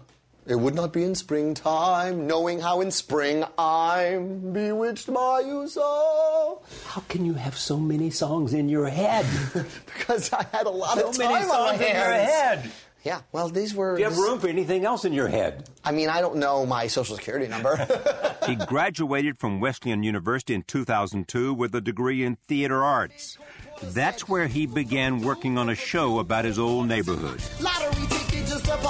It 0.46 0.56
would 0.56 0.74
not 0.74 0.92
be 0.92 1.04
in 1.04 1.14
springtime, 1.14 2.26
knowing 2.26 2.60
how 2.60 2.82
in 2.82 2.90
spring 2.90 3.44
I'm 3.56 4.52
bewitched 4.52 5.12
by 5.12 5.40
you 5.40 5.66
so. 5.68 6.60
How 6.86 7.00
can 7.08 7.24
you 7.24 7.32
have 7.34 7.56
so 7.56 7.78
many 7.78 8.10
songs 8.10 8.52
in 8.52 8.68
your 8.68 8.88
head? 8.88 9.24
because 9.86 10.32
I 10.34 10.44
had 10.52 10.66
a 10.66 10.70
lot 10.70 10.98
so 10.98 11.08
of 11.08 11.18
many 11.18 11.32
time 11.32 11.42
on 11.44 11.48
my 11.48 11.54
songs 11.54 11.80
in 11.80 11.96
your 11.96 12.12
head. 12.12 12.70
Yeah, 13.04 13.20
well, 13.32 13.48
these 13.48 13.74
were. 13.74 13.96
Do 13.96 14.02
you 14.02 14.08
have 14.08 14.18
room 14.18 14.38
for 14.38 14.48
anything 14.48 14.84
else 14.84 15.04
in 15.04 15.12
your 15.12 15.28
head? 15.28 15.68
I 15.84 15.92
mean, 15.92 16.08
I 16.08 16.22
don't 16.22 16.36
know 16.36 16.64
my 16.64 16.86
social 16.86 17.16
security 17.16 17.48
number. 17.48 17.86
He 18.44 18.56
graduated 18.56 19.38
from 19.38 19.58
Wesleyan 19.58 20.02
University 20.02 20.52
in 20.52 20.64
2002 20.64 21.54
with 21.54 21.74
a 21.74 21.80
degree 21.80 22.24
in 22.24 22.36
theater 22.46 22.84
arts. 22.84 23.38
That's 23.82 24.28
where 24.28 24.48
he 24.48 24.66
began 24.66 25.22
working 25.22 25.56
on 25.56 25.70
a 25.70 25.74
show 25.74 26.18
about 26.18 26.44
his 26.44 26.58
old 26.58 26.86
neighborhood. 26.86 27.42
Lottery 27.58 28.06
ticket, 28.06 28.10
just 28.10 28.12
a 28.12 28.13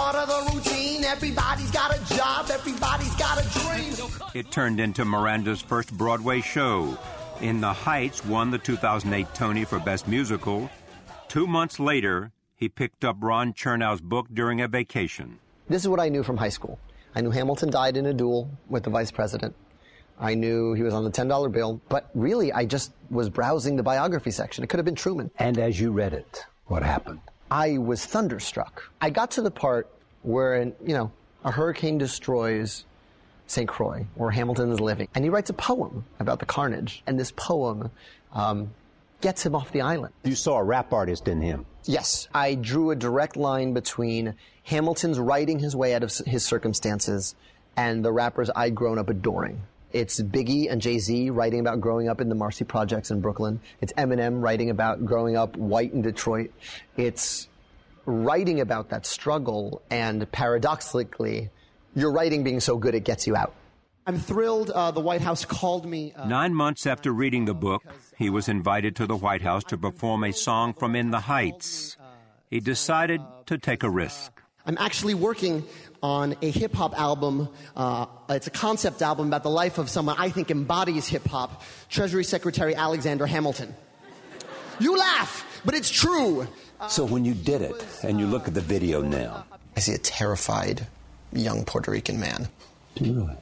part 0.05 0.17
of 0.17 0.29
the 0.29 0.53
routine. 0.53 1.03
Everybody's 1.03 1.71
got 1.71 1.97
a 1.97 2.15
job, 2.15 2.51
everybody's 2.51 3.15
got 3.17 3.43
a 3.43 3.49
dream. 3.59 4.11
It 4.35 4.51
turned 4.51 4.79
into 4.79 5.03
Miranda's 5.03 5.63
first 5.63 5.97
Broadway 5.97 6.43
show. 6.43 6.99
In 7.41 7.63
the 7.63 7.73
Heights 7.73 8.23
won 8.27 8.51
the 8.51 8.59
2008 8.59 9.27
Tony 9.35 9.65
for 9.65 9.79
Best 9.79 10.07
Musical. 10.07 10.69
Two 11.29 11.47
months 11.47 11.81
later, 11.81 12.33
he 12.55 12.69
picked 12.69 13.03
up 13.03 13.17
Ron 13.21 13.55
Chernow's 13.55 14.03
book 14.03 14.27
during 14.31 14.61
a 14.61 14.69
vacation. 14.69 15.39
this 15.69 15.83
is 15.83 15.89
what 15.89 16.01
I 16.01 16.11
knew 16.11 16.23
from 16.23 16.37
high 16.37 16.51
school. 16.51 16.79
I 17.15 17.23
knew 17.23 17.31
Hamilton 17.31 17.71
died 17.71 17.97
in 17.97 18.05
a 18.05 18.13
duel 18.13 18.51
with 18.69 18.83
the 18.83 18.91
vice 18.91 19.11
president. 19.11 19.55
I 20.21 20.35
knew 20.35 20.75
he 20.75 20.83
was 20.83 20.93
on 20.93 21.05
the 21.05 21.11
$10 21.11 21.51
bill, 21.51 21.81
but 21.89 22.11
really, 22.15 22.53
I 22.53 22.67
just 22.67 22.93
was 23.09 23.31
browsing 23.31 23.77
the 23.77 23.83
biography 23.83 24.33
section. 24.33 24.65
It 24.65 24.67
could 24.67 24.79
have 24.79 24.85
been 24.85 24.95
Truman. 24.95 25.31
And 25.39 25.59
as 25.59 25.81
you 25.81 25.93
read 25.93 26.13
it, 26.13 26.45
what 26.67 26.83
happened? 26.83 27.21
I 27.55 27.79
was 27.79 28.05
thunderstruck. 28.05 28.91
I 29.01 29.11
got 29.11 29.31
to 29.33 29.43
the 29.43 29.51
part 29.51 29.89
where, 30.23 30.61
you 30.61 30.75
know, 30.93 31.13
a 31.45 31.53
hurricane 31.53 31.99
destroys 31.99 32.85
St. 33.47 33.69
Croix, 33.69 34.09
where 34.17 34.33
Hamilton 34.33 34.73
is 34.73 34.81
living, 34.81 35.07
and 35.15 35.25
he 35.25 35.31
writes 35.31 35.51
a 35.51 35.53
poem 35.53 36.05
about 36.19 36.41
the 36.41 36.47
carnage, 36.47 37.05
and 37.07 37.17
this 37.17 37.31
poem 37.31 37.93
um, 38.33 38.75
gets 39.21 39.47
him 39.47 39.55
off 39.55 39.71
the 39.71 39.83
island. 39.83 40.13
You 40.25 40.35
saw 40.35 40.57
a 40.57 40.65
rap 40.65 40.93
artist 40.93 41.29
in 41.29 41.41
him. 41.41 41.65
Yes, 41.85 42.27
I 42.35 42.57
drew 42.57 42.91
a 42.91 42.97
direct 42.97 43.37
line 43.37 43.73
between 43.73 44.35
Hamilton's 44.65 45.21
writing 45.21 45.61
his 45.61 45.77
way 45.77 45.95
out 45.95 46.03
of 46.03 46.13
his 46.27 46.45
circumstances 46.45 47.37
and 47.77 48.05
the 48.05 48.11
rappers 48.11 48.51
I'd 48.57 48.75
grown 48.75 48.99
up 48.99 49.09
adoring. 49.09 49.63
It's 49.95 50.21
Biggie 50.21 50.69
and 50.69 50.83
Jay 50.83 50.99
Z 50.99 51.31
writing 51.31 51.61
about 51.61 51.81
growing 51.81 52.09
up 52.09 52.21
in 52.21 52.29
the 52.29 52.35
Marcy 52.35 52.65
Projects 52.65 53.13
in 53.13 53.21
Brooklyn. 53.21 53.61
It's 53.81 53.93
Eminem 53.93 54.43
writing 54.43 54.69
about 54.69 55.05
growing 55.07 55.37
up 55.37 55.57
white 55.57 55.93
in 55.93 56.03
Detroit. 56.03 56.51
It's 56.97 57.47
writing 58.05 58.61
about 58.61 58.89
that 58.91 59.07
struggle, 59.07 59.83
and 59.91 60.31
paradoxically, 60.33 61.49
your 61.95 62.11
writing 62.11 62.43
being 62.43 62.59
so 62.59 62.77
good 62.77 62.97
it 62.97 63.05
gets 63.05 63.29
you 63.29 63.37
out. 63.37 63.55
I'm 64.05 64.19
thrilled 64.19 64.71
uh, 64.71 64.91
the 64.91 65.01
White 65.01 65.21
House 65.21 65.45
called 65.45 65.87
me. 65.87 66.13
Uh, 66.13 66.27
Nine 66.27 66.55
months 66.55 66.89
after 66.89 67.13
reading 67.13 67.45
the 67.45 67.55
book, 67.55 67.85
he 68.19 68.31
was 68.31 68.49
invited 68.49 68.97
to 68.97 69.07
the 69.07 69.17
White 69.17 69.43
House 69.43 69.63
to 69.65 69.79
perform 69.79 70.25
a 70.25 70.33
song 70.33 70.75
from 70.75 70.97
In 70.97 71.13
the 71.13 71.21
Heights. 71.21 71.97
He 72.51 72.59
decided 72.59 73.21
to 73.47 73.59
take 73.59 73.85
a 73.85 73.89
risk. 73.89 74.33
I'm 74.67 74.77
actually 74.79 75.15
working 75.15 75.65
on 76.05 76.37
a 76.43 76.51
hip 76.51 76.75
hop 76.75 76.97
album. 77.01 77.49
Uh, 77.75 78.05
it's 78.29 78.47
a 78.47 78.51
concept 78.51 79.01
album 79.01 79.27
about 79.29 79.43
the 79.43 79.49
life 79.49 79.79
of 79.79 79.89
someone 79.89 80.17
I 80.19 80.29
think 80.29 80.51
embodies 80.51 81.09
hip 81.09 81.27
hop 81.27 81.63
Treasury 81.89 82.25
Secretary 82.25 82.75
Alexander 82.75 83.25
Hamilton. 83.25 83.75
You 84.79 84.99
laugh, 84.99 85.63
but 85.65 85.75
it's 85.75 85.89
true. 85.89 86.47
So 86.89 87.07
when 87.07 87.25
you 87.25 87.33
did 87.33 87.63
it, 87.63 87.87
and 88.03 88.21
you 88.21 88.27
look 88.27 88.47
at 88.47 88.53
the 88.53 88.61
video 88.61 89.01
now, 89.01 89.47
I 89.75 89.81
see 89.81 89.95
a 89.95 89.99
terrified 89.99 90.87
young 91.33 91.65
Puerto 91.65 91.91
Rican 91.91 92.21
man. 92.21 92.49
do 92.97 93.05
you 93.07 93.13
really? 93.15 93.37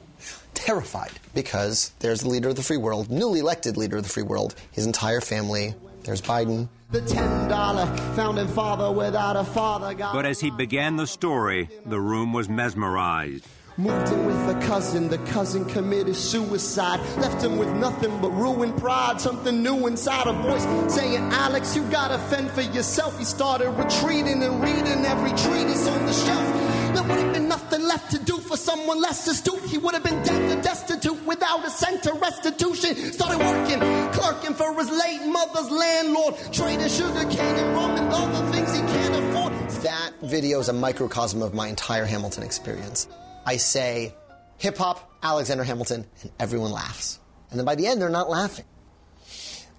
terrified 0.53 1.11
because 1.33 1.91
there's 1.99 2.21
the 2.21 2.29
leader 2.29 2.47
of 2.47 2.55
the 2.55 2.63
free 2.63 2.77
world, 2.77 3.11
newly 3.11 3.39
elected 3.39 3.75
leader 3.75 3.97
of 3.97 4.03
the 4.03 4.09
free 4.09 4.23
world, 4.23 4.55
his 4.71 4.85
entire 4.85 5.19
family. 5.19 5.73
There's 6.03 6.21
Biden. 6.21 6.69
The 6.93 7.01
$10 7.01 8.15
founding 8.15 8.47
father 8.47 8.91
without 8.91 9.35
a 9.35 9.43
father. 9.43 9.95
But 9.95 10.27
as 10.27 10.39
he 10.39 10.51
began 10.51 10.95
the 10.95 11.07
story, 11.07 11.67
the 11.87 11.99
room 11.99 12.33
was 12.33 12.47
mesmerized. 12.47 13.47
Moved 13.77 14.13
in 14.13 14.27
with 14.27 14.55
a 14.55 14.59
cousin, 14.67 15.09
the 15.09 15.17
cousin 15.17 15.65
committed 15.65 16.15
suicide. 16.15 16.99
Left 17.17 17.43
him 17.43 17.57
with 17.57 17.69
nothing 17.77 18.21
but 18.21 18.29
ruined 18.29 18.77
pride, 18.77 19.19
something 19.19 19.63
new 19.63 19.87
inside. 19.87 20.27
A 20.27 20.33
voice 20.33 20.93
saying, 20.93 21.23
Alex, 21.33 21.75
you 21.75 21.81
gotta 21.85 22.19
fend 22.19 22.51
for 22.51 22.61
yourself. 22.61 23.17
He 23.17 23.25
started 23.25 23.71
retreating 23.71 24.43
and 24.43 24.61
reading 24.61 25.03
every 25.03 25.31
treatise 25.31 25.87
on 25.87 26.05
the 26.05 26.13
shelf. 26.13 26.93
There 26.93 27.01
would 27.01 27.17
have 27.17 27.33
been 27.33 27.47
nothing 27.47 27.72
left 27.83 28.11
to 28.11 28.19
do 28.19 28.37
for 28.37 28.57
someone 28.57 29.01
less 29.01 29.27
astute. 29.27 29.61
He 29.65 29.77
would 29.77 29.93
have 29.93 30.03
been 30.03 30.21
dead 30.23 30.51
and 30.51 30.63
destitute 30.63 31.25
without 31.25 31.65
a 31.65 31.69
cent 31.69 32.05
of 32.07 32.21
restitution. 32.21 32.95
Started 33.13 33.39
working, 33.39 33.79
clerking 34.11 34.53
for 34.53 34.73
his 34.75 34.89
late 34.89 35.25
mother's 35.27 35.69
landlord, 35.69 36.35
trading 36.51 36.87
sugar 36.87 37.25
cane 37.29 37.55
and 37.55 37.75
rum 37.75 37.91
and 37.91 38.13
all 38.13 38.27
the 38.27 38.51
things 38.51 38.73
he 38.73 38.81
can't 38.81 39.15
afford. 39.15 39.53
That 39.83 40.11
video 40.21 40.59
is 40.59 40.69
a 40.69 40.73
microcosm 40.73 41.41
of 41.41 41.53
my 41.53 41.67
entire 41.67 42.05
Hamilton 42.05 42.43
experience. 42.43 43.07
I 43.45 43.57
say 43.57 44.15
hip 44.57 44.77
hop, 44.77 45.11
Alexander 45.21 45.63
Hamilton, 45.63 46.05
and 46.21 46.31
everyone 46.39 46.71
laughs. 46.71 47.19
And 47.49 47.59
then 47.59 47.65
by 47.65 47.75
the 47.75 47.87
end, 47.87 48.01
they're 48.01 48.09
not 48.09 48.29
laughing 48.29 48.65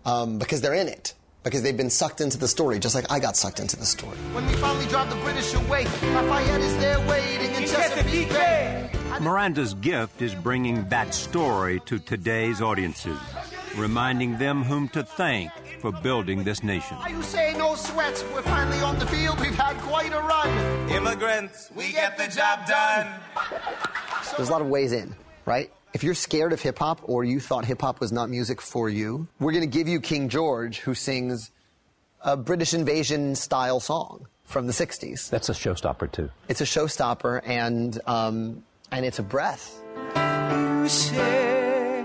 um, 0.05 0.39
because 0.39 0.61
they're 0.61 0.75
in 0.75 0.89
it. 0.89 1.15
Because 1.45 1.63
they've 1.63 1.77
been 1.77 1.91
sucked 1.91 2.23
into 2.23 2.39
the 2.39 2.49
story, 2.49 2.79
just 2.79 2.95
like 2.95 3.11
I 3.13 3.21
got 3.21 3.37
sucked 3.37 3.61
into 3.61 3.77
the 3.77 3.85
story. 3.85 4.17
When 4.33 4.47
we 4.47 4.55
finally 4.55 4.87
drive 4.87 5.11
the 5.11 5.17
British 5.17 5.53
away, 5.55 5.85
Lafayette 5.85 6.61
is 6.63 6.77
there 6.79 6.99
waiting 7.07 7.55
in 7.55 7.63
Chesapeake 7.69 8.31
Bay. 8.31 8.91
Miranda's 9.21 9.75
gift 9.75 10.23
is 10.23 10.35
bringing 10.35 10.89
that 10.89 11.15
story 11.15 11.81
to 11.87 11.99
today's 11.99 12.63
audiences, 12.63 13.19
reminding 13.77 14.39
them 14.39 14.65
whom 14.65 14.89
to 14.89 15.05
thank 15.05 15.53
for 15.81 15.93
building 15.93 16.45
this 16.45 16.65
nation. 16.65 16.97
Are 16.97 17.11
you 17.11 17.23
saying 17.23 17.59
no 17.59 17.75
sweats? 17.75 18.25
We're 18.33 18.43
finally 18.43 18.81
on 18.81 18.99
the 18.99 19.07
field. 19.07 19.39
We've 19.39 19.55
had 19.55 19.77
quite 19.83 20.15
a 20.15 20.21
run. 20.21 20.91
Immigrants, 20.91 21.71
we 21.77 21.93
get 21.93 22.17
the 22.17 22.27
job 22.27 22.67
done. 22.67 23.07
There's 24.37 24.49
a 24.49 24.53
lot 24.53 24.63
of 24.63 24.69
ways 24.69 24.93
in, 24.93 25.15
right? 25.45 25.71
If 25.95 26.03
you're 26.03 26.15
scared 26.15 26.53
of 26.53 26.61
hip 26.61 26.81
hop 26.81 27.03
or 27.05 27.23
you 27.23 27.39
thought 27.39 27.65
hip 27.65 27.81
hop 27.81 28.01
was 28.01 28.11
not 28.11 28.29
music 28.29 28.61
for 28.61 28.91
you, 28.91 29.29
we're 29.39 29.53
going 29.53 29.63
to 29.63 29.79
give 29.79 29.87
you 29.87 30.01
King 30.01 30.29
George, 30.29 30.81
who 30.81 30.93
sings 30.93 31.53
a 32.21 32.37
British 32.37 32.75
invasion 32.75 33.37
style 33.37 33.79
song 33.79 34.27
from 34.43 34.67
the 34.67 34.73
60s. 34.73 35.31
That's 35.31 35.49
a 35.49 35.53
showstopper, 35.53 36.11
too. 36.11 36.31
It's 36.49 36.61
a 36.61 36.65
showstopper, 36.65 37.43
and, 37.47 37.97
um, 38.09 38.65
and 38.91 39.07
it's 39.07 39.21
a 39.21 39.23
breath. 39.23 39.81
You 40.17 40.89
say 40.89 42.05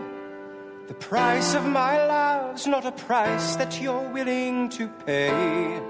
the 0.87 0.93
price 0.93 1.55
of 1.55 1.65
my 1.65 2.05
love's 2.05 2.67
not 2.67 2.85
a 2.85 2.91
price 2.91 3.55
that 3.55 3.81
you're 3.81 4.07
willing 4.09 4.69
to 4.69 4.87
pay. 5.03 5.81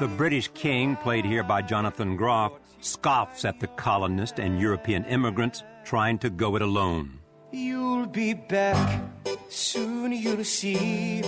The 0.00 0.08
British 0.08 0.50
king, 0.54 0.96
played 0.96 1.24
here 1.24 1.44
by 1.44 1.62
Jonathan 1.62 2.16
Groff, 2.16 2.58
scoffs 2.80 3.44
at 3.44 3.60
the 3.60 3.68
colonists 3.68 4.40
and 4.40 4.58
European 4.58 5.04
immigrants 5.04 5.62
trying 5.84 6.18
to 6.18 6.30
go 6.30 6.56
it 6.56 6.62
alone. 6.62 7.18
You'll 7.50 8.04
be 8.06 8.34
back, 8.34 9.02
soon 9.48 10.12
you'll 10.12 10.44
see. 10.44 11.22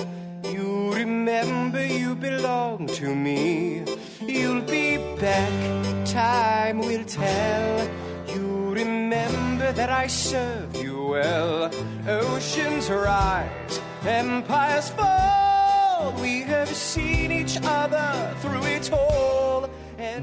You 0.45 0.93
remember 0.93 1.85
you 1.87 2.15
belong 2.15 2.89
to 2.89 3.15
me. 3.15 3.85
You'll 4.21 4.61
be 4.61 4.99
back, 5.19 6.05
time 6.05 6.81
will 6.81 7.05
tell. 7.05 7.89
You 8.29 8.75
remember 8.75 9.73
that 9.73 9.89
I 9.89 10.09
served 10.09 10.77
you 10.77 11.07
well. 11.07 11.71
Oceans 12.07 12.91
rise, 12.91 13.81
empires 14.05 14.91
fall. 14.91 16.13
We 16.21 16.43
have 16.43 16.69
seen 16.69 17.33
each 17.33 17.57
other 17.63 18.37
through 18.41 18.65
it 18.65 18.93
all. 18.93 19.71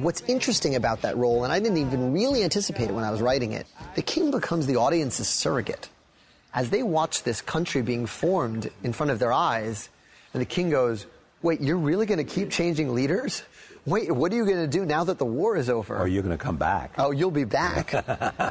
What's 0.02 0.22
interesting 0.22 0.76
about 0.76 1.02
that 1.02 1.18
role, 1.18 1.44
and 1.44 1.54
I 1.54 1.60
didn't 1.60 1.78
even 1.78 2.14
really 2.14 2.44
anticipate 2.44 2.90
it 2.90 2.94
when 2.94 3.04
I 3.04 3.12
was 3.12 3.22
writing 3.22 3.54
it, 3.54 3.68
the 3.96 4.02
king 4.02 4.32
becomes 4.32 4.66
the 4.66 4.78
audience's 4.78 5.28
surrogate. 5.28 5.90
As 6.54 6.70
they 6.70 6.82
watch 6.82 7.24
this 7.24 7.42
country 7.42 7.82
being 7.82 8.06
formed 8.06 8.72
in 8.84 8.94
front 8.94 9.12
of 9.12 9.20
their 9.20 9.32
eyes, 9.32 9.90
and 10.34 10.42
the 10.42 10.46
king 10.46 10.70
goes, 10.70 11.06
Wait, 11.44 11.62
you're 11.62 11.78
really 11.78 12.08
going 12.08 12.18
to 12.18 12.24
keep 12.24 12.50
changing 12.50 12.96
leaders? 12.96 13.44
Wait, 13.86 14.12
what 14.12 14.34
are 14.34 14.36
you 14.36 14.46
going 14.46 14.58
to 14.58 14.68
do 14.68 14.86
now 14.86 15.04
that 15.04 15.18
the 15.18 15.26
war 15.26 15.56
is 15.56 15.70
over? 15.70 15.98
Or 15.98 16.08
you're 16.08 16.24
going 16.24 16.38
to 16.38 16.44
come 16.44 16.58
back. 16.58 16.92
Oh, 16.98 17.12
you'll 17.12 17.32
be 17.32 17.46
back. 17.46 17.94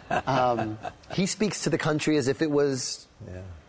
um, 0.28 0.78
he 1.12 1.26
speaks 1.26 1.62
to 1.62 1.70
the 1.70 1.76
country 1.76 2.16
as 2.16 2.28
if 2.28 2.40
it 2.40 2.50
was 2.50 3.06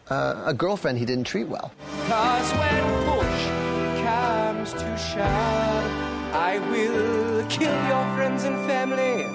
uh, 0.10 0.44
a 0.46 0.54
girlfriend 0.54 0.98
he 0.98 1.06
didn't 1.06 1.26
treat 1.26 1.48
well. 1.48 1.72
Cause 2.08 2.52
when 2.52 3.06
push 3.06 4.04
comes 4.04 4.74
to 4.74 4.98
shove, 4.98 5.92
I 6.34 6.60
will 6.72 7.17
kill 7.50 7.88
your 7.88 8.16
friends 8.16 8.44
and 8.44 8.56
family 8.68 9.26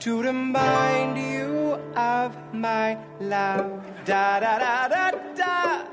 to 0.00 0.22
remind 0.22 1.16
you 1.16 1.78
of 1.96 2.36
my 2.52 2.98
love. 3.20 3.82
Da 4.04 4.40
da 4.40 4.58
da 4.58 4.88
da 4.88 5.10
da. 5.34 5.84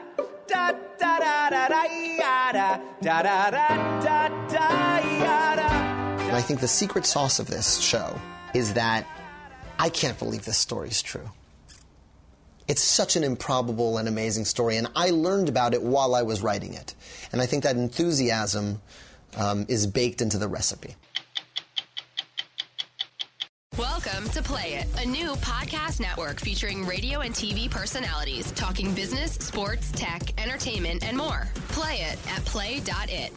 Da 0.47 0.71
da 0.99 1.19
da 1.19 1.49
da 1.49 1.67
da. 1.69 2.81
Da 3.01 3.21
da 3.23 3.49
da 3.49 3.67
da 4.49 5.55
da. 5.55 5.67
And 6.27 6.35
I 6.35 6.41
think 6.41 6.59
the 6.59 6.67
secret 6.67 7.05
sauce 7.05 7.39
of 7.39 7.47
this 7.47 7.79
show 7.79 8.19
is 8.53 8.73
that 8.73 9.07
I 9.79 9.89
can't 9.89 10.19
believe 10.19 10.45
this 10.45 10.57
story 10.57 10.89
is 10.89 11.01
true. 11.01 11.29
It's 12.67 12.81
such 12.81 13.15
an 13.15 13.23
improbable 13.23 13.97
and 13.97 14.07
amazing 14.07 14.45
story, 14.45 14.77
and 14.77 14.87
I 14.95 15.09
learned 15.09 15.49
about 15.49 15.73
it 15.73 15.81
while 15.81 16.15
I 16.15 16.21
was 16.21 16.41
writing 16.41 16.73
it. 16.73 16.93
And 17.31 17.41
I 17.41 17.45
think 17.45 17.63
that 17.63 17.75
enthusiasm 17.75 18.81
um, 19.37 19.65
is 19.69 19.87
baked 19.87 20.21
into 20.21 20.37
the 20.37 20.47
recipe. 20.47 20.95
Welcome 23.77 24.29
to 24.31 24.43
Play 24.43 24.73
It, 24.73 24.87
a 25.01 25.07
new 25.07 25.31
podcast 25.35 25.99
network 26.01 26.39
featuring 26.39 26.85
radio 26.85 27.21
and 27.21 27.33
TV 27.33 27.69
personalities 27.69 28.51
talking 28.51 28.93
business, 28.93 29.33
sports, 29.33 29.91
tech, 29.93 30.39
entertainment, 30.41 31.03
and 31.07 31.17
more. 31.17 31.47
Play 31.69 32.01
it 32.01 32.19
at 32.29 32.43
play.it. 32.45 33.31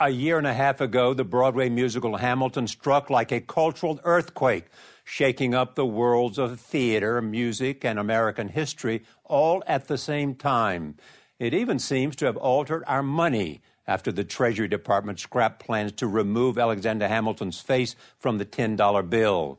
A 0.00 0.10
year 0.10 0.38
and 0.38 0.46
a 0.46 0.54
half 0.54 0.80
ago, 0.80 1.14
the 1.14 1.24
Broadway 1.24 1.68
musical 1.68 2.16
Hamilton 2.16 2.66
struck 2.66 3.10
like 3.10 3.32
a 3.32 3.40
cultural 3.40 3.98
earthquake, 4.04 4.66
shaking 5.04 5.54
up 5.54 5.74
the 5.74 5.86
worlds 5.86 6.38
of 6.38 6.60
theater, 6.60 7.20
music, 7.22 7.84
and 7.84 7.98
American 7.98 8.48
history 8.48 9.02
all 9.24 9.62
at 9.66 9.88
the 9.88 9.98
same 9.98 10.34
time. 10.34 10.96
It 11.38 11.54
even 11.54 11.78
seems 11.78 12.16
to 12.16 12.26
have 12.26 12.36
altered 12.36 12.84
our 12.86 13.02
money 13.02 13.60
after 13.88 14.12
the 14.12 14.22
Treasury 14.22 14.68
Department 14.68 15.18
scrapped 15.18 15.64
plans 15.64 15.90
to 15.92 16.06
remove 16.06 16.58
Alexander 16.58 17.08
Hamilton's 17.08 17.58
face 17.58 17.96
from 18.18 18.38
the 18.38 18.44
$10 18.44 19.10
bill. 19.10 19.58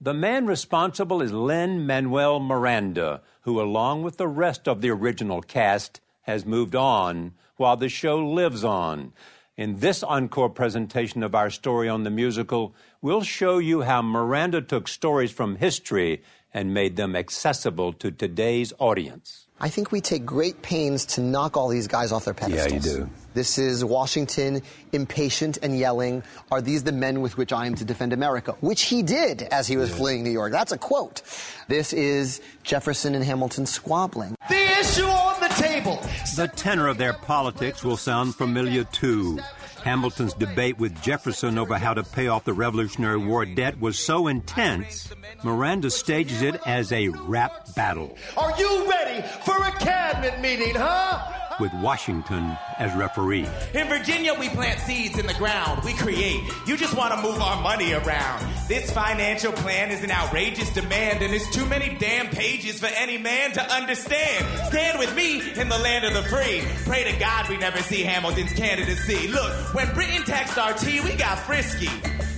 The 0.00 0.14
man 0.14 0.46
responsible 0.46 1.22
is 1.22 1.32
Lin 1.32 1.86
Manuel 1.86 2.40
Miranda, 2.40 3.22
who, 3.42 3.60
along 3.60 4.02
with 4.02 4.16
the 4.16 4.26
rest 4.26 4.66
of 4.66 4.80
the 4.80 4.90
original 4.90 5.42
cast, 5.42 6.00
has 6.22 6.44
moved 6.44 6.74
on 6.74 7.34
while 7.56 7.76
the 7.76 7.88
show 7.88 8.18
lives 8.18 8.64
on. 8.64 9.12
In 9.56 9.78
this 9.78 10.02
encore 10.02 10.50
presentation 10.50 11.22
of 11.22 11.34
our 11.34 11.48
story 11.48 11.88
on 11.88 12.02
the 12.02 12.10
musical, 12.10 12.74
we'll 13.00 13.22
show 13.22 13.58
you 13.58 13.82
how 13.82 14.02
Miranda 14.02 14.60
took 14.60 14.88
stories 14.88 15.30
from 15.30 15.56
history 15.56 16.22
and 16.52 16.74
made 16.74 16.96
them 16.96 17.14
accessible 17.14 17.92
to 17.94 18.10
today's 18.10 18.72
audience. 18.78 19.45
I 19.58 19.70
think 19.70 19.90
we 19.90 20.02
take 20.02 20.26
great 20.26 20.60
pains 20.60 21.06
to 21.06 21.22
knock 21.22 21.56
all 21.56 21.68
these 21.68 21.88
guys 21.88 22.12
off 22.12 22.26
their 22.26 22.34
pedestals. 22.34 22.72
Yeah, 22.72 22.92
you 22.92 22.98
do. 23.04 23.10
This 23.32 23.58
is 23.58 23.82
Washington, 23.84 24.60
impatient 24.92 25.58
and 25.62 25.78
yelling, 25.78 26.22
Are 26.50 26.60
these 26.60 26.84
the 26.84 26.92
men 26.92 27.22
with 27.22 27.38
which 27.38 27.52
I 27.52 27.66
am 27.66 27.74
to 27.76 27.84
defend 27.84 28.12
America? 28.12 28.54
Which 28.60 28.82
he 28.82 29.02
did 29.02 29.42
as 29.42 29.66
he 29.66 29.76
was 29.76 29.94
fleeing 29.94 30.24
New 30.24 30.30
York. 30.30 30.52
That's 30.52 30.72
a 30.72 30.78
quote. 30.78 31.22
This 31.68 31.92
is 31.94 32.42
Jefferson 32.64 33.14
and 33.14 33.24
Hamilton 33.24 33.64
squabbling. 33.64 34.36
The 34.48 34.78
issue 34.80 35.04
on 35.04 35.40
the 35.40 35.48
table. 35.54 36.02
The 36.36 36.48
tenor 36.48 36.88
of 36.88 36.98
their 36.98 37.14
politics 37.14 37.82
will 37.82 37.96
sound 37.96 38.34
familiar 38.34 38.84
too. 38.84 39.38
Hamilton's 39.86 40.34
debate 40.34 40.80
with 40.80 41.00
Jefferson 41.00 41.58
over 41.58 41.78
how 41.78 41.94
to 41.94 42.02
pay 42.02 42.26
off 42.26 42.42
the 42.42 42.52
Revolutionary 42.52 43.18
War 43.18 43.46
debt 43.46 43.78
was 43.80 43.96
so 43.96 44.26
intense, 44.26 45.08
Miranda 45.44 45.92
stages 45.92 46.42
it 46.42 46.60
as 46.66 46.90
a 46.90 47.06
rap 47.10 47.72
battle. 47.76 48.18
Are 48.36 48.52
you 48.58 48.90
ready 48.90 49.24
for 49.44 49.56
a 49.56 49.70
cabinet 49.78 50.40
meeting, 50.40 50.74
huh? 50.74 51.54
With 51.58 51.72
Washington 51.74 52.56
as 52.78 52.94
referee. 52.94 53.46
In 53.74 53.88
Virginia, 53.88 54.34
we 54.34 54.48
plant 54.48 54.80
seeds 54.80 55.18
in 55.18 55.26
the 55.26 55.34
ground. 55.34 55.82
We 55.84 55.94
create. 55.94 56.42
You 56.66 56.76
just 56.76 56.96
want 56.96 57.14
to 57.14 57.22
move 57.22 57.40
our 57.40 57.60
money 57.62 57.92
around. 57.92 58.46
This 58.68 58.90
financial 58.90 59.52
plan 59.52 59.90
is 59.90 60.02
an 60.04 60.10
outrageous 60.10 60.72
demand, 60.72 61.22
and 61.22 61.32
it's 61.34 61.50
too 61.54 61.66
many 61.66 61.96
damn 61.96 62.28
pages 62.28 62.80
for 62.80 62.86
any 62.86 63.18
man 63.18 63.52
to 63.52 63.62
understand. 63.62 64.46
Stand 64.68 64.98
with 64.98 65.14
me 65.14 65.40
in 65.52 65.68
the 65.68 65.78
land 65.78 66.04
of 66.04 66.14
the 66.14 66.22
free. 66.28 66.62
Pray 66.84 67.04
to 67.10 67.18
God 67.18 67.48
we 67.48 67.56
never 67.56 67.78
see 67.78 68.02
Hamilton's 68.02 68.52
candidacy. 68.52 69.28
Look, 69.28 69.74
when 69.74 69.92
Britain 69.94 70.22
taxed 70.24 70.58
our 70.58 70.74
tea, 70.74 71.00
we 71.00 71.14
got 71.14 71.38
frisky. 71.38 71.88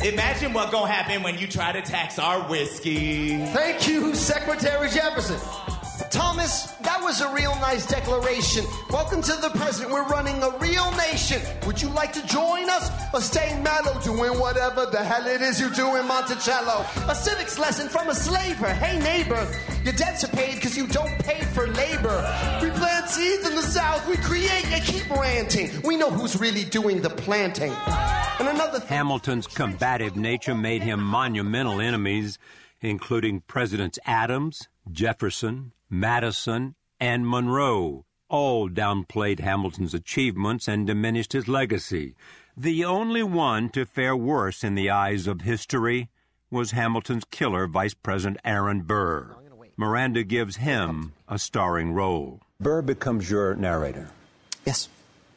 Imagine 0.06 0.52
what 0.52 0.70
gonna 0.70 0.90
happen 0.90 1.22
when 1.22 1.38
you 1.38 1.48
try 1.48 1.72
to 1.72 1.82
tax 1.82 2.18
our 2.18 2.48
whiskey. 2.48 3.38
Thank 3.46 3.88
you, 3.88 4.14
Secretary 4.14 4.88
Jefferson. 4.90 5.40
Thomas, 6.10 6.66
that 6.77 6.77
was 7.08 7.22
a 7.22 7.32
real 7.32 7.54
nice 7.54 7.86
declaration. 7.86 8.66
Welcome 8.90 9.22
to 9.22 9.32
the 9.40 9.48
present. 9.54 9.90
We're 9.90 10.06
running 10.08 10.42
a 10.42 10.50
real 10.58 10.90
nation. 10.92 11.40
Would 11.64 11.80
you 11.80 11.88
like 11.88 12.12
to 12.12 12.26
join 12.26 12.68
us 12.68 12.90
or 13.14 13.22
stay 13.22 13.58
mellow 13.62 13.98
doing 14.02 14.38
whatever 14.38 14.84
the 14.84 15.02
hell 15.02 15.26
it 15.26 15.40
is 15.40 15.58
you 15.58 15.70
do 15.74 15.96
in 15.96 16.06
Monticello? 16.06 16.84
A 17.08 17.14
civics 17.14 17.58
lesson 17.58 17.88
from 17.88 18.10
a 18.10 18.14
slaver. 18.14 18.74
Hey 18.74 18.98
neighbor, 18.98 19.42
your 19.84 19.94
debts 19.94 20.22
are 20.24 20.36
paid 20.36 20.56
because 20.56 20.76
you 20.76 20.86
don't 20.86 21.18
pay 21.20 21.42
for 21.54 21.66
labor. 21.68 22.18
We 22.60 22.68
plant 22.72 23.08
seeds 23.08 23.48
in 23.48 23.56
the 23.56 23.62
south. 23.62 24.06
We 24.06 24.18
create 24.18 24.66
and 24.66 24.84
keep 24.84 25.08
ranting. 25.08 25.80
We 25.84 25.96
know 25.96 26.10
who's 26.10 26.38
really 26.38 26.64
doing 26.64 27.00
the 27.00 27.08
planting. 27.08 27.72
And 28.38 28.48
another 28.48 28.80
thing. 28.80 28.88
Hamilton's 28.88 29.46
combative 29.46 30.14
nature 30.14 30.54
made 30.54 30.82
him 30.82 31.02
monumental 31.02 31.80
enemies, 31.80 32.38
including 32.82 33.40
Presidents 33.40 33.98
Adams, 34.04 34.68
Jefferson, 34.92 35.72
Madison, 35.88 36.74
and 37.00 37.26
Monroe. 37.26 38.04
All 38.28 38.68
downplayed 38.68 39.40
Hamilton's 39.40 39.94
achievements 39.94 40.68
and 40.68 40.86
diminished 40.86 41.32
his 41.32 41.48
legacy. 41.48 42.14
The 42.56 42.84
only 42.84 43.22
one 43.22 43.70
to 43.70 43.86
fare 43.86 44.16
worse 44.16 44.62
in 44.62 44.74
the 44.74 44.90
eyes 44.90 45.26
of 45.26 45.42
history 45.42 46.10
was 46.50 46.72
Hamilton's 46.72 47.24
killer, 47.30 47.66
Vice 47.66 47.94
President 47.94 48.38
Aaron 48.44 48.82
Burr. 48.82 49.36
Miranda 49.76 50.24
gives 50.24 50.56
him 50.56 51.12
a 51.28 51.38
starring 51.38 51.92
role. 51.92 52.40
Burr 52.60 52.82
becomes 52.82 53.30
your 53.30 53.54
narrator. 53.54 54.10
Yes. 54.66 54.88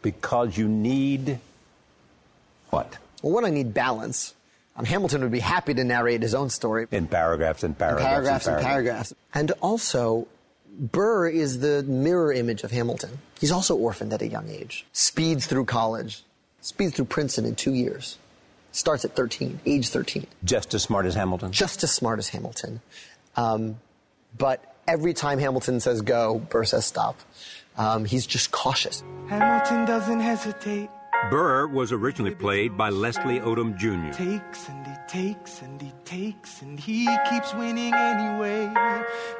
Because 0.01 0.57
you 0.57 0.67
need 0.67 1.39
what? 2.71 2.97
Well, 3.21 3.33
one, 3.33 3.45
I 3.45 3.51
need 3.51 3.73
balance. 3.73 4.33
Um, 4.75 4.85
Hamilton 4.85 5.21
would 5.21 5.31
be 5.31 5.39
happy 5.39 5.73
to 5.75 5.83
narrate 5.83 6.23
his 6.23 6.33
own 6.33 6.49
story. 6.49 6.87
In 6.89 7.07
paragraphs 7.07 7.63
and 7.63 7.77
paragraphs. 7.77 8.03
And 8.03 8.13
paragraphs 8.13 8.47
and 8.47 8.55
and 8.55 8.65
paragraphs. 8.65 9.13
And 9.35 9.51
also, 9.61 10.27
Burr 10.71 11.27
is 11.27 11.59
the 11.59 11.83
mirror 11.83 12.31
image 12.31 12.63
of 12.63 12.71
Hamilton. 12.71 13.19
He's 13.39 13.51
also 13.51 13.75
orphaned 13.75 14.13
at 14.13 14.21
a 14.21 14.27
young 14.27 14.49
age. 14.49 14.85
Speeds 14.93 15.45
through 15.45 15.65
college. 15.65 16.23
Speeds 16.61 16.95
through 16.95 17.05
Princeton 17.05 17.45
in 17.45 17.55
two 17.55 17.73
years. 17.73 18.17
Starts 18.71 19.03
at 19.03 19.15
13, 19.15 19.59
age 19.65 19.89
13. 19.89 20.27
Just 20.43 20.73
as 20.73 20.83
smart 20.83 21.05
as 21.05 21.15
Hamilton? 21.15 21.51
Just 21.51 21.83
as 21.83 21.91
smart 21.91 22.19
as 22.19 22.29
Hamilton. 22.29 22.81
Um, 23.35 23.79
but 24.37 24.75
every 24.87 25.13
time 25.13 25.39
Hamilton 25.39 25.81
says 25.81 26.01
go, 26.01 26.39
Burr 26.39 26.63
says 26.63 26.85
stop. 26.85 27.19
Um, 27.77 28.05
he's 28.05 28.25
just 28.25 28.51
cautious. 28.51 29.03
Hamilton 29.27 29.85
doesn't 29.85 30.19
hesitate. 30.19 30.89
Burr 31.29 31.67
was 31.67 31.91
originally 31.91 32.33
played 32.33 32.75
by 32.75 32.89
Leslie 32.89 33.39
Odom 33.39 33.77
Jr. 33.77 34.11
Takes 34.11 34.67
and 34.69 34.87
he 34.87 34.93
takes 35.07 35.61
and 35.61 35.81
he 35.81 35.93
takes 36.03 36.61
and 36.61 36.79
he 36.79 37.05
keeps 37.29 37.53
winning 37.53 37.93
anyway. 37.93 38.73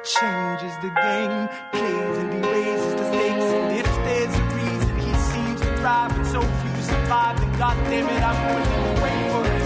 Changes 0.04 0.74
the 0.80 0.90
game, 0.90 1.48
plays 1.72 2.18
and 2.18 2.32
he 2.32 2.50
raises 2.50 2.94
the 2.94 3.08
stakes. 3.10 3.44
And 3.44 3.76
if 3.76 3.86
there's 3.86 4.34
a 4.34 4.44
reason 4.54 4.98
he 5.00 5.14
seems 5.14 5.60
to 5.60 5.76
thrive 5.78 6.16
and 6.16 6.26
so 6.26 6.40
few 6.40 6.82
survive, 6.82 7.40
then 7.40 7.58
God 7.58 7.76
damn 7.90 8.08
it, 8.08 8.22
I'm 8.22 8.38
willing 8.46 8.96
to 8.96 9.02
wait 9.02 9.32
for 9.32 9.42
it. 9.50 9.62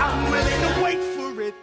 I'm 0.00 0.30
willing 0.30 0.60
to 0.74 0.82
wait 0.82 1.02
for 1.16 1.42
it. 1.42 1.54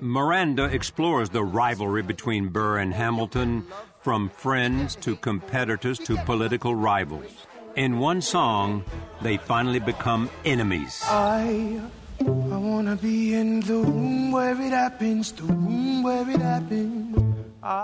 Miranda 0.00 0.64
explores 0.64 1.30
the 1.30 1.42
rivalry 1.42 2.02
between 2.02 2.48
Burr 2.48 2.78
and 2.78 2.94
Hamilton, 2.94 3.66
from 3.98 4.28
friends 4.30 4.96
to 4.96 5.16
competitors 5.16 5.98
to 6.00 6.16
political 6.24 6.74
rivals. 6.74 7.46
In 7.74 7.98
one 7.98 8.20
song, 8.20 8.84
they 9.22 9.38
finally 9.38 9.80
become 9.80 10.28
enemies. 10.44 11.00
I, 11.06 11.80
I 12.20 12.24
wanna 12.24 12.96
be 12.96 13.34
in 13.34 13.60
the 13.60 13.78
room 13.78 14.30
where 14.30 14.60
it 14.60 14.72
happens, 14.72 15.32
the 15.32 15.44
room 15.44 16.02
where 16.02 16.28
it 16.28 16.40
happens. 16.40 17.32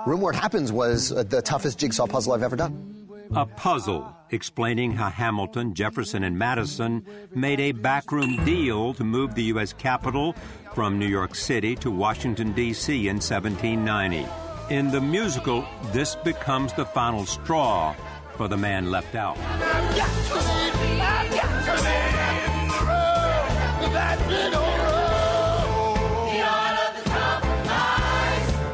Room 0.06 0.20
Where 0.20 0.32
It 0.32 0.36
Happens 0.36 0.72
was 0.72 1.12
uh, 1.12 1.22
the 1.22 1.40
toughest 1.40 1.78
jigsaw 1.78 2.06
puzzle 2.08 2.32
I've 2.32 2.42
ever 2.42 2.56
done. 2.56 3.06
A 3.36 3.46
puzzle 3.46 4.12
explaining 4.30 4.92
how 4.92 5.08
Hamilton, 5.08 5.72
Jefferson, 5.72 6.24
and 6.24 6.36
Madison 6.36 7.06
made 7.32 7.60
a 7.60 7.72
backroom 7.72 8.44
deal 8.44 8.92
to 8.94 9.04
move 9.04 9.36
the 9.36 9.44
U.S. 9.54 9.72
Capital 9.72 10.34
from 10.74 10.98
New 10.98 11.06
York 11.06 11.36
City 11.36 11.76
to 11.76 11.90
Washington, 11.92 12.52
D.C. 12.52 13.08
in 13.08 13.16
1790. 13.16 14.26
In 14.74 14.90
the 14.90 15.00
musical, 15.00 15.64
this 15.92 16.16
becomes 16.16 16.72
the 16.72 16.84
final 16.84 17.24
straw 17.24 17.94
for 18.38 18.46
the 18.46 18.56
man 18.56 18.88
left 18.88 19.16
out. 19.16 19.36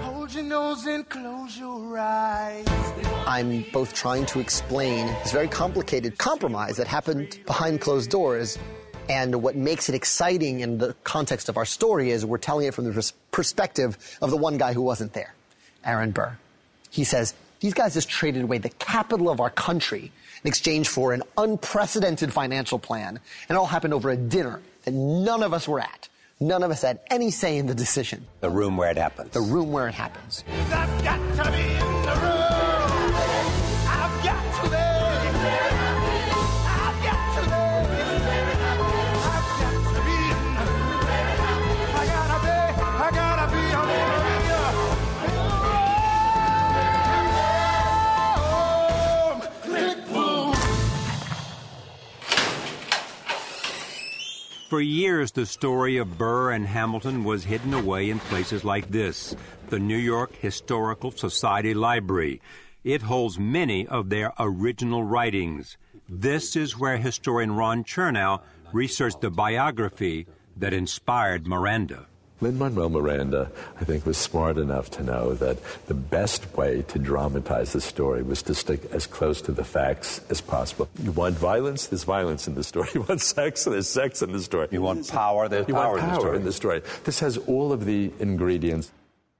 Hold 0.03 0.35
your 0.35 0.45
nose 0.45 0.85
and 0.87 1.09
close 1.09 1.59
your 1.59 1.99
eyes. 1.99 2.67
I'm 3.27 3.65
both 3.73 3.95
trying 3.95 4.27
to 4.27 4.41
explain 4.41 5.07
this 5.23 5.33
very 5.33 5.49
complicated 5.49 6.19
compromise 6.19 6.77
that 6.77 6.87
happened 6.87 7.39
behind 7.47 7.81
closed 7.81 8.11
doors. 8.11 8.59
And 9.09 9.43
what 9.43 9.57
makes 9.57 9.89
it 9.89 9.95
exciting 9.95 10.61
in 10.61 10.77
the 10.77 10.95
context 11.05 11.49
of 11.49 11.57
our 11.57 11.65
story 11.65 12.11
is 12.11 12.25
we're 12.27 12.37
telling 12.39 12.67
it 12.67 12.75
from 12.75 12.85
the 12.85 12.93
pers- 12.93 13.15
perspective 13.33 14.19
of 14.21 14.31
the 14.31 14.37
one 14.37 14.59
guy 14.59 14.75
who 14.75 14.83
wasn't 14.83 15.15
there, 15.15 15.35
Aaron 15.85 16.11
Burr. 16.11 16.37
He 16.91 17.05
says, 17.05 17.35
These 17.61 17.75
guys 17.75 17.95
just 17.95 18.09
traded 18.09 18.43
away 18.43 18.59
the 18.59 18.69
capital 18.69 19.31
of 19.31 19.41
our 19.41 19.51
country 19.51 20.13
in 20.43 20.49
exchange 20.49 20.89
for 20.89 21.13
an 21.13 21.23
unprecedented 21.39 22.33
financial 22.33 22.79
plan. 22.79 23.19
And 23.49 23.57
it 23.57 23.59
all 23.59 23.67
happened 23.67 23.95
over 23.95 24.11
a 24.11 24.17
dinner 24.17 24.61
that 24.85 24.93
none 24.93 25.43
of 25.43 25.55
us 25.55 25.67
were 25.67 25.81
at. 25.81 26.09
None 26.41 26.63
of 26.63 26.71
us 26.71 26.83
had 26.83 27.01
any 27.11 27.31
say 27.31 27.57
in 27.57 27.67
the 27.67 27.75
decision. 27.75 28.27
The 28.41 28.51
room 28.51 28.77
where 28.77 28.91
it 28.91 28.99
happens. 28.99 29.31
The 29.31 29.41
room 29.41 29.73
where 29.73 29.89
it 29.89 29.95
happens. 29.95 30.45
For 54.75 54.81
years, 54.81 55.31
the 55.31 55.47
story 55.47 55.99
of 55.99 56.19
Burr 56.19 56.51
and 56.51 56.67
Hamilton 56.67 57.23
was 57.23 57.45
hidden 57.45 57.73
away 57.73 58.11
in 58.11 58.19
places 58.19 58.65
like 58.65 58.91
this 58.91 59.37
the 59.69 59.79
New 59.79 59.97
York 59.97 60.35
Historical 60.35 61.13
Society 61.13 61.75
Library. 61.75 62.41
It 62.83 63.03
holds 63.03 63.39
many 63.39 63.87
of 63.87 64.11
their 64.11 64.33
original 64.37 65.05
writings. 65.05 65.77
This 66.09 66.57
is 66.57 66.77
where 66.77 66.97
historian 66.97 67.53
Ron 67.53 67.85
Chernow 67.85 68.41
researched 68.73 69.21
the 69.21 69.31
biography 69.31 70.27
that 70.57 70.73
inspired 70.73 71.47
Miranda. 71.47 72.09
Lin 72.45 72.59
Manuel 72.59 72.91
Miranda, 72.91 73.51
I 73.81 73.85
think, 73.85 74.05
was 74.07 74.17
smart 74.19 74.59
enough 74.59 74.91
to 74.93 75.03
know 75.03 75.35
that 75.35 75.57
the 75.87 75.95
best 75.95 76.55
way 76.57 76.83
to 76.89 76.99
dramatize 76.99 77.73
the 77.73 77.81
story 77.81 78.23
was 78.23 78.43
to 78.43 78.55
stick 78.55 78.85
as 78.93 79.07
close 79.07 79.41
to 79.43 79.53
the 79.53 79.65
facts 79.65 80.21
as 80.29 80.41
possible. 80.41 80.89
You 81.03 81.11
want 81.13 81.37
violence? 81.37 81.87
There's 81.87 82.05
violence 82.05 82.47
in 82.47 82.55
the 82.55 82.63
story. 82.63 82.89
You 82.95 83.03
want 83.09 83.21
sex? 83.23 83.65
There's 83.65 83.89
sex 83.89 84.23
in 84.23 84.33
the 84.33 84.41
story. 84.41 84.69
You 84.71 84.83
want 84.83 85.09
power? 85.09 85.49
There's 85.49 85.67
You 85.67 85.75
power, 85.75 85.93
want 85.97 86.01
in 86.03 86.07
the 86.07 86.13
power 86.13 86.21
story. 86.21 86.37
in 86.37 86.45
the 86.45 86.53
story. 86.53 86.83
This 87.05 87.21
has 87.21 87.39
all 87.39 87.73
of 87.73 87.87
the 87.87 88.13
ingredients. 88.21 88.93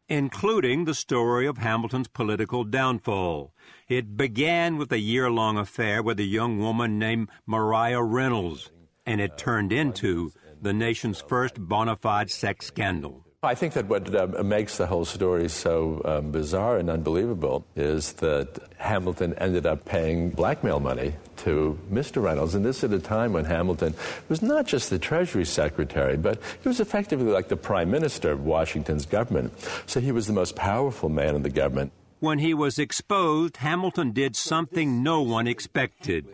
including 0.09 0.85
the 0.85 0.95
story 0.95 1.47
of 1.47 1.59
Hamilton's 1.59 2.09
political 2.09 2.65
downfall. 2.65 3.53
It 3.89 4.17
began 4.17 4.77
with 4.77 4.93
a 4.93 4.99
year 4.99 5.31
long 5.31 5.57
affair 5.59 6.03
with 6.03 6.19
a 6.21 6.25
young 6.39 6.59
woman 6.59 6.99
named 6.99 7.29
Maria 7.47 8.03
Reynolds, 8.03 8.71
and 9.07 9.21
it 9.21 9.39
turned 9.39 9.73
into 9.73 10.33
the 10.65 10.73
nation's 10.73 11.21
first 11.21 11.61
bona 11.61 11.95
fide 11.95 12.31
sex 12.31 12.67
scandal. 12.67 13.23
I 13.43 13.55
think 13.55 13.75
that 13.75 13.87
what 13.87 14.15
um, 14.17 14.49
makes 14.49 14.79
the 14.79 14.87
whole 14.87 15.05
story 15.05 15.51
so 15.51 16.01
um, 16.07 16.31
bizarre 16.33 16.79
and 16.79 16.89
unbelievable 16.89 17.67
is 17.77 18.15
that 18.15 18.59
Hamilton 18.79 19.35
ended 19.35 19.67
up 19.67 19.85
paying 19.85 20.31
blackmail 20.31 20.81
money 20.81 21.13
to 21.45 21.79
Mr. 21.93 22.23
Reynolds, 22.23 22.55
and 22.55 22.65
this 22.65 22.83
at 22.83 22.93
a 22.93 22.99
time 22.99 23.35
when 23.35 23.45
Hamilton 23.45 23.95
was 24.31 24.41
not 24.41 24.67
just 24.67 24.89
the 24.89 24.99
Treasury 24.99 25.45
Secretary, 25.45 26.17
but 26.17 26.41
he 26.63 26.69
was 26.69 26.81
effectively 26.81 27.31
like 27.31 27.49
the 27.49 27.57
Prime 27.57 27.91
Minister 27.91 28.31
of 28.33 28.47
Washington's 28.47 29.05
government. 29.05 29.53
So 29.85 30.01
he 30.01 30.11
was 30.11 30.27
the 30.27 30.33
most 30.33 30.57
powerful 30.57 31.11
man 31.11 31.35
in 31.35 31.43
the 31.43 31.51
government. 31.51 31.93
When 32.21 32.39
he 32.39 32.55
was 32.55 32.79
exposed, 32.79 33.59
Hamilton 33.59 34.13
did 34.13 34.35
something 34.35 35.03
no 35.03 35.21
one 35.21 35.47
expected. 35.47 36.27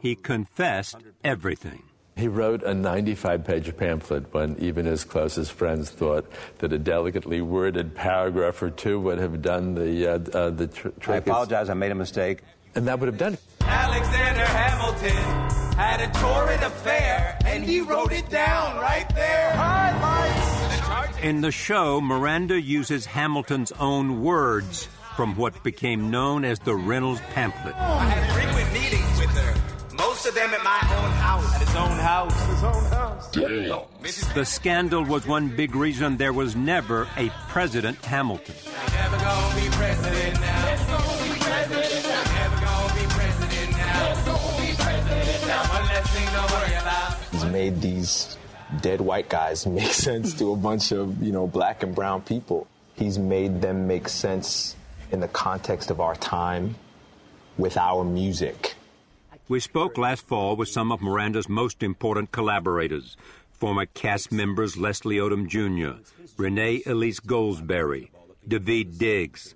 He 0.00 0.14
confessed 0.14 0.98
everything. 1.24 1.87
He 2.18 2.26
wrote 2.26 2.64
a 2.64 2.74
95 2.74 3.44
page 3.44 3.76
pamphlet 3.76 4.34
when 4.34 4.56
even 4.58 4.86
his 4.86 5.04
closest 5.04 5.52
friends 5.52 5.88
thought 5.88 6.28
that 6.58 6.72
a 6.72 6.78
delicately 6.78 7.40
worded 7.40 7.94
paragraph 7.94 8.60
or 8.60 8.70
two 8.70 8.98
would 8.98 9.18
have 9.18 9.40
done 9.40 9.76
the, 9.76 10.06
uh, 10.08 10.18
uh, 10.36 10.50
the 10.50 10.66
tr- 10.66 10.88
I 11.06 11.16
apologize. 11.16 11.70
I 11.70 11.74
made 11.74 11.92
a 11.92 11.94
mistake. 11.94 12.40
And 12.74 12.88
that 12.88 12.98
would 12.98 13.06
have 13.06 13.18
done 13.18 13.34
it. 13.34 13.40
Alexander 13.60 14.44
Hamilton 14.44 15.78
had 15.78 16.00
a 16.00 16.12
torrid 16.18 16.60
affair, 16.60 17.38
and 17.46 17.64
he 17.64 17.82
wrote 17.82 18.10
it 18.10 18.28
down 18.28 18.78
right 18.78 19.08
there. 19.14 19.52
Highlights. 19.52 21.18
In 21.22 21.40
the 21.40 21.52
show, 21.52 22.00
Miranda 22.00 22.60
uses 22.60 23.06
Hamilton's 23.06 23.70
own 23.78 24.22
words 24.24 24.88
from 25.14 25.36
what 25.36 25.62
became 25.62 26.10
known 26.10 26.44
as 26.44 26.58
the 26.58 26.74
Reynolds 26.74 27.20
pamphlet. 27.32 27.76
I 27.76 28.08
had 28.08 28.32
frequent 28.32 28.72
meetings 28.72 29.20
with 29.20 29.30
her. 29.38 29.54
Most 29.96 30.26
of 30.26 30.34
them 30.34 30.50
at 30.50 30.64
my 30.64 30.80
own 30.96 31.10
house. 31.10 31.57
At 31.78 31.84
his 31.84 31.92
own 31.92 31.98
house. 31.98 32.46
His 32.46 32.64
own 32.64 32.84
house. 32.84 33.30
Damn. 33.30 34.34
The 34.34 34.44
scandal 34.44 35.04
was 35.04 35.26
one 35.26 35.48
big 35.48 35.74
reason 35.76 36.16
there 36.16 36.32
was 36.32 36.56
never 36.56 37.06
a 37.16 37.30
President 37.48 38.04
Hamilton. 38.04 38.54
He's 47.30 47.44
made 47.44 47.80
these 47.80 48.36
dead 48.80 49.00
white 49.00 49.28
guys 49.28 49.66
make 49.78 49.92
sense 49.92 50.34
to 50.34 50.52
a 50.52 50.56
bunch 50.56 50.92
of, 50.92 51.22
you 51.22 51.32
know, 51.32 51.46
black 51.46 51.82
and 51.84 51.94
brown 51.94 52.22
people. 52.22 52.66
He's 52.96 53.18
made 53.18 53.62
them 53.62 53.86
make 53.86 54.08
sense 54.08 54.74
in 55.12 55.20
the 55.20 55.28
context 55.28 55.90
of 55.90 56.00
our 56.00 56.16
time 56.16 56.74
with 57.56 57.76
our 57.76 58.04
music. 58.04 58.74
We 59.48 59.60
spoke 59.60 59.96
last 59.96 60.26
fall 60.26 60.56
with 60.56 60.68
some 60.68 60.92
of 60.92 61.00
Miranda's 61.00 61.48
most 61.48 61.82
important 61.82 62.32
collaborators, 62.32 63.16
former 63.50 63.86
cast 63.86 64.30
members 64.30 64.76
Leslie 64.76 65.16
Odom 65.16 65.48
Jr., 65.48 66.02
Renee 66.36 66.82
Elise 66.84 67.20
Goldsberry, 67.20 68.10
Daveed 68.46 68.98
Diggs, 68.98 69.54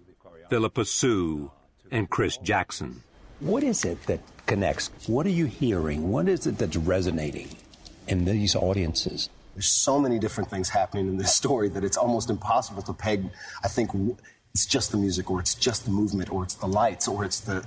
Phillipa 0.49 0.87
Soo, 0.87 1.51
and 1.91 2.09
Chris 2.09 2.39
Jackson. 2.39 3.03
What 3.41 3.63
is 3.63 3.85
it 3.85 4.03
that 4.05 4.21
connects? 4.47 4.91
What 5.07 5.27
are 5.27 5.37
you 5.43 5.45
hearing? 5.45 6.11
What 6.11 6.27
is 6.27 6.47
it 6.47 6.57
that's 6.57 6.77
resonating 6.77 7.51
in 8.09 8.25
these 8.25 8.57
audiences? 8.57 9.29
There's 9.55 9.69
so 9.69 10.01
many 10.01 10.19
different 10.19 10.49
things 10.49 10.71
happening 10.71 11.07
in 11.07 11.19
this 11.19 11.35
story 11.35 11.69
that 11.69 11.85
it's 11.85 11.99
almost 11.99 12.31
impossible 12.31 12.81
to 12.85 12.95
peg. 12.95 13.29
I 13.63 13.69
think 13.69 13.91
it's 14.55 14.65
just 14.65 14.91
the 14.91 14.97
music, 14.97 15.31
or 15.31 15.39
it's 15.39 15.55
just 15.55 15.85
the 15.85 15.91
movement, 15.91 16.33
or 16.33 16.45
it's 16.45 16.55
the 16.55 16.67
lights, 16.67 17.09
or 17.09 17.27
it's 17.27 17.41
the 17.41 17.63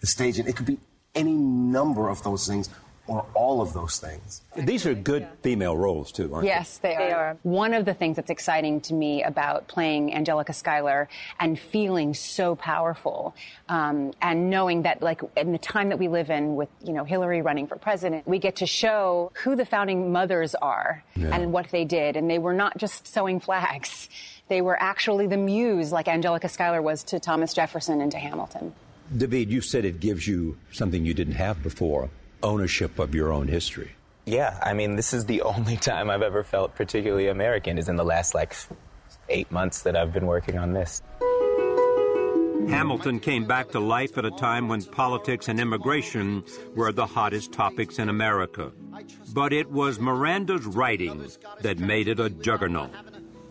the 0.00 0.06
stage, 0.08 0.40
and 0.40 0.48
it 0.48 0.56
could 0.56 0.66
be 0.66 0.78
any 1.14 1.32
number 1.32 2.08
of 2.08 2.22
those 2.22 2.46
things 2.46 2.68
or 3.06 3.26
all 3.34 3.60
of 3.60 3.74
those 3.74 3.98
things. 3.98 4.40
These 4.56 4.86
are 4.86 4.94
good 4.94 5.28
female 5.42 5.76
roles, 5.76 6.10
too, 6.10 6.32
aren't 6.34 6.46
yes, 6.46 6.78
they, 6.78 6.92
Yes, 6.92 6.98
they 6.98 7.12
are. 7.12 7.36
One 7.42 7.74
of 7.74 7.84
the 7.84 7.92
things 7.92 8.16
that's 8.16 8.30
exciting 8.30 8.80
to 8.82 8.94
me 8.94 9.22
about 9.22 9.68
playing 9.68 10.14
Angelica 10.14 10.54
Schuyler 10.54 11.10
and 11.38 11.58
feeling 11.58 12.14
so 12.14 12.56
powerful 12.56 13.34
um, 13.68 14.14
and 14.22 14.48
knowing 14.48 14.82
that, 14.82 15.02
like, 15.02 15.20
in 15.36 15.52
the 15.52 15.58
time 15.58 15.90
that 15.90 15.98
we 15.98 16.08
live 16.08 16.30
in 16.30 16.56
with, 16.56 16.70
you 16.82 16.94
know, 16.94 17.04
Hillary 17.04 17.42
running 17.42 17.66
for 17.66 17.76
president, 17.76 18.26
we 18.26 18.38
get 18.38 18.56
to 18.56 18.66
show 18.66 19.30
who 19.34 19.54
the 19.54 19.66
founding 19.66 20.10
mothers 20.10 20.54
are 20.54 21.04
Yeah. 21.14 21.28
and 21.36 21.52
what 21.52 21.70
they 21.70 21.84
did. 21.84 22.16
And 22.16 22.30
they 22.30 22.38
were 22.38 22.54
not 22.54 22.78
just 22.78 23.06
sewing 23.06 23.38
flags. 23.38 24.08
They 24.48 24.62
were 24.62 24.80
actually 24.80 25.26
the 25.26 25.36
muse, 25.36 25.92
like 25.92 26.08
Angelica 26.08 26.48
Schuyler 26.48 26.80
was 26.80 27.04
to 27.04 27.20
Thomas 27.20 27.52
Jefferson 27.52 28.00
and 28.00 28.10
to 28.12 28.18
Hamilton. 28.18 28.72
Daveed, 29.12 29.48
you 29.48 29.60
said 29.60 29.84
it 29.84 30.00
gives 30.00 30.26
you 30.26 30.56
something 30.72 31.04
you 31.04 31.14
didn't 31.14 31.34
have 31.34 31.62
before 31.62 32.10
ownership 32.42 32.98
of 32.98 33.14
your 33.14 33.32
own 33.32 33.48
history. 33.48 33.92
Yeah, 34.26 34.58
I 34.62 34.74
mean, 34.74 34.96
this 34.96 35.12
is 35.12 35.26
the 35.26 35.42
only 35.54 35.76
time 35.76 36.10
I've 36.10 36.22
ever 36.22 36.44
felt 36.44 36.74
particularly 36.74 37.28
American 37.28 37.78
is 37.78 37.88
in 37.88 37.96
the 37.96 38.04
last 38.04 38.34
like 38.34 38.54
eight 39.28 39.50
months 39.50 39.82
that 39.82 39.96
I've 39.96 40.12
been 40.12 40.26
working 40.26 40.58
on 40.58 40.72
this. 40.72 41.02
Hamilton 42.68 43.20
came 43.20 43.44
back 43.44 43.70
to 43.72 43.80
life 43.80 44.16
at 44.16 44.24
a 44.24 44.30
time 44.30 44.68
when 44.68 44.82
politics 44.82 45.48
and 45.48 45.60
immigration 45.60 46.42
were 46.74 46.92
the 46.92 47.06
hottest 47.06 47.52
topics 47.52 47.98
in 47.98 48.08
America. 48.08 48.72
But 49.34 49.52
it 49.52 49.70
was 49.70 49.98
Miranda's 50.00 50.64
writing 50.64 51.28
that 51.60 51.78
made 51.78 52.08
it 52.08 52.20
a 52.20 52.30
juggernaut. 52.30 52.90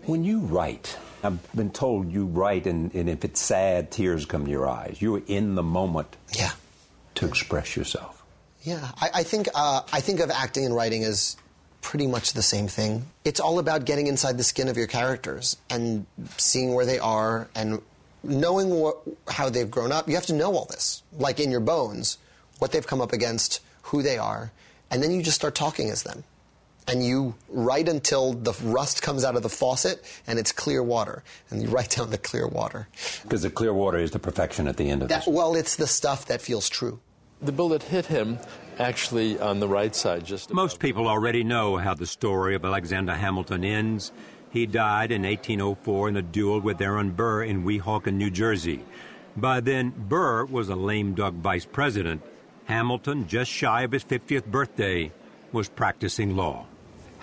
When 0.06 0.24
you 0.24 0.40
write, 0.40 0.98
I've 1.24 1.54
been 1.54 1.72
told 1.72 2.12
you 2.12 2.26
write, 2.26 2.68
and, 2.68 2.94
and 2.94 3.10
if 3.10 3.24
it's 3.24 3.40
sad, 3.42 3.92
tears 3.92 4.26
come 4.26 4.46
to 4.46 4.52
your 4.52 4.68
eyes. 4.68 4.98
You're 5.02 5.22
in 5.28 5.56
the 5.56 5.64
moment 5.64 6.16
yeah. 6.38 6.52
to 7.16 7.26
express 7.26 7.76
yourself. 7.76 8.24
Yeah, 8.64 8.92
I, 9.02 9.10
I 9.16 9.24
think 9.24 9.48
uh, 9.54 9.82
I 9.92 10.00
think 10.00 10.22
of 10.22 10.32
acting 10.32 10.66
and 10.66 10.74
writing 10.74 11.04
as 11.04 11.36
pretty 11.82 12.08
much 12.08 12.34
the 12.34 12.42
same 12.42 12.68
thing. 12.68 13.06
It's 13.26 13.40
all 13.40 13.60
about 13.60 13.86
getting 13.86 14.08
inside 14.08 14.38
the 14.38 14.44
skin 14.44 14.70
of 14.70 14.78
your 14.78 14.88
characters 14.88 15.58
and 15.70 16.06
seeing 16.38 16.74
where 16.74 16.86
they 16.86 16.98
are 16.98 17.50
and 17.56 17.82
knowing 18.24 18.70
what, 18.70 19.00
how 19.28 19.50
they've 19.50 19.70
grown 19.70 19.92
up. 19.92 20.08
You 20.08 20.16
have 20.16 20.26
to 20.28 20.34
know 20.34 20.56
all 20.56 20.66
this, 20.66 21.04
like 21.18 21.42
in 21.42 21.52
your 21.52 21.60
bones, 21.60 22.18
what 22.60 22.72
they've 22.72 22.88
come 22.88 23.02
up 23.02 23.12
against, 23.12 23.60
who 23.84 24.02
they 24.02 24.18
are, 24.18 24.52
and 24.90 25.04
then 25.04 25.12
you 25.12 25.22
just 25.22 25.36
start 25.36 25.56
talking 25.56 25.90
as 25.90 26.04
them. 26.04 26.24
And 26.88 27.06
you 27.06 27.36
write 27.50 27.88
until 27.88 28.34
the 28.34 28.54
rust 28.64 29.02
comes 29.02 29.24
out 29.24 29.36
of 29.36 29.44
the 29.44 29.50
faucet 29.50 30.04
and 30.28 30.38
it's 30.38 30.52
clear 30.52 30.84
water, 30.84 31.24
and 31.50 31.62
you 31.62 31.70
write 31.70 31.92
down 31.92 32.10
the 32.10 32.18
clear 32.18 32.48
water. 32.48 32.88
Because 33.24 33.42
the 33.42 33.50
clear 33.50 33.74
water 33.74 33.98
is 33.98 34.12
the 34.12 34.20
perfection 34.20 34.68
at 34.68 34.78
the 34.78 34.90
end 34.90 35.02
of 35.02 35.08
That, 35.10 35.26
this. 35.26 35.34
well, 35.34 35.56
it's 35.56 35.76
the 35.78 35.88
stuff 35.88 36.26
that 36.26 36.42
feels 36.42 36.68
true. 36.70 37.00
The 37.42 37.52
bullet 37.52 37.84
hit 37.84 38.06
him 38.08 38.40
actually 38.80 39.40
on 39.40 39.60
the 39.60 39.68
right 39.68 39.96
side, 39.96 40.26
just 40.26 40.54
Most 40.54 40.80
people 40.80 41.08
already 41.08 41.44
know 41.44 41.78
how 41.78 41.94
the 41.94 42.06
story 42.06 42.56
of 42.56 42.64
Alexander 42.66 43.14
Hamilton 43.16 43.64
ends. 43.64 44.12
He 44.52 44.66
died 44.66 45.12
in 45.12 45.24
1804 45.24 46.10
in 46.10 46.18
a 46.18 46.22
duel 46.22 46.60
with 46.62 46.82
Aaron 46.82 47.12
Burr 47.12 47.44
in 47.44 47.64
Weehawken, 47.64 48.14
New 48.14 48.30
Jersey. 48.30 48.84
By 49.36 49.62
then, 49.62 49.94
Burr 49.98 50.46
was 50.46 50.70
a 50.70 50.76
lame 50.76 51.16
duck 51.16 51.34
vice 51.34 51.66
president. 51.66 52.22
Hamilton, 52.66 53.28
just 53.28 53.52
shy 53.52 53.82
of 53.82 53.92
his 53.92 54.04
50th 54.04 54.46
birthday, 54.46 55.12
was 55.52 55.70
practicing 55.70 56.36
law. 56.36 56.66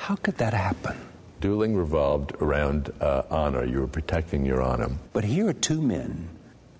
How 0.01 0.17
could 0.17 0.39
that 0.39 0.55
happen? 0.55 0.97
Dueling 1.43 1.77
revolved 1.77 2.33
around 2.41 2.91
uh, 3.03 3.23
honor. 3.31 3.67
You 3.67 3.81
were 3.81 3.87
protecting 3.87 4.47
your 4.47 4.63
honor. 4.63 4.93
But 5.13 5.25
here 5.25 5.47
are 5.49 5.53
two 5.53 5.83
men. 5.83 6.31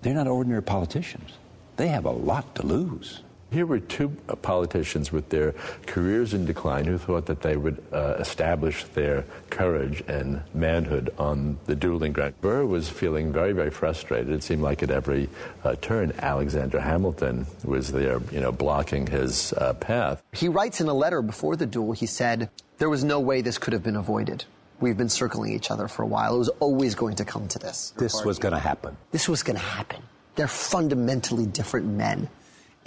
They're 0.01 0.15
not 0.15 0.27
ordinary 0.27 0.63
politicians. 0.63 1.29
They 1.77 1.89
have 1.89 2.05
a 2.05 2.11
lot 2.11 2.55
to 2.55 2.65
lose. 2.65 3.21
Here 3.51 3.67
were 3.67 3.79
two 3.79 4.15
uh, 4.27 4.35
politicians 4.37 5.11
with 5.11 5.29
their 5.29 5.53
careers 5.85 6.33
in 6.33 6.45
decline 6.45 6.85
who 6.85 6.97
thought 6.97 7.27
that 7.27 7.41
they 7.41 7.57
would 7.57 7.83
uh, 7.93 8.15
establish 8.17 8.85
their 8.85 9.23
courage 9.51 10.03
and 10.07 10.41
manhood 10.55 11.13
on 11.19 11.59
the 11.65 11.75
dueling 11.75 12.13
ground. 12.13 12.33
Burr 12.41 12.65
was 12.65 12.89
feeling 12.89 13.31
very, 13.31 13.51
very 13.51 13.69
frustrated. 13.69 14.31
It 14.31 14.41
seemed 14.41 14.63
like 14.63 14.81
at 14.81 14.89
every 14.89 15.29
uh, 15.63 15.75
turn, 15.79 16.11
Alexander 16.19 16.79
Hamilton 16.79 17.45
was 17.63 17.91
there, 17.91 18.19
you 18.31 18.39
know, 18.39 18.51
blocking 18.51 19.05
his 19.05 19.53
uh, 19.53 19.73
path. 19.75 20.23
He 20.33 20.47
writes 20.47 20.81
in 20.81 20.87
a 20.87 20.93
letter 20.93 21.21
before 21.21 21.55
the 21.55 21.67
duel, 21.67 21.91
he 21.91 22.07
said, 22.07 22.49
There 22.81 22.89
was 22.89 23.03
no 23.03 23.19
way 23.19 23.41
this 23.41 23.59
could 23.59 23.73
have 23.73 23.83
been 23.83 23.95
avoided. 23.95 24.43
We've 24.79 24.97
been 24.97 25.07
circling 25.07 25.53
each 25.53 25.69
other 25.69 25.87
for 25.87 26.01
a 26.01 26.07
while. 26.07 26.33
It 26.33 26.39
was 26.39 26.49
always 26.59 26.95
going 26.95 27.13
to 27.17 27.25
come 27.25 27.47
to 27.49 27.59
this. 27.59 27.91
This 27.95 28.25
was 28.25 28.39
going 28.39 28.55
to 28.55 28.59
happen. 28.59 28.97
This 29.11 29.29
was 29.29 29.43
going 29.43 29.55
to 29.55 29.63
happen. 29.63 30.01
They're 30.33 30.47
fundamentally 30.47 31.45
different 31.45 31.85
men. 31.85 32.27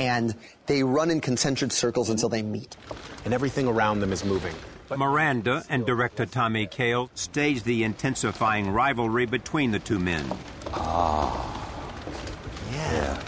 And 0.00 0.34
they 0.66 0.82
run 0.82 1.12
in 1.12 1.20
concentric 1.20 1.70
circles 1.70 2.10
until 2.10 2.28
they 2.28 2.42
meet. 2.42 2.76
And 3.24 3.32
everything 3.32 3.68
around 3.68 4.00
them 4.00 4.12
is 4.12 4.24
moving. 4.24 4.56
Miranda 4.90 5.62
and 5.70 5.86
director 5.86 6.26
Tommy 6.26 6.66
Kail 6.66 7.08
staged 7.14 7.64
the 7.64 7.84
intensifying 7.84 8.72
rivalry 8.72 9.26
between 9.26 9.70
the 9.70 9.78
two 9.78 10.00
men. 10.00 10.26
Ah. 10.72 12.02
Yeah. 12.72 13.20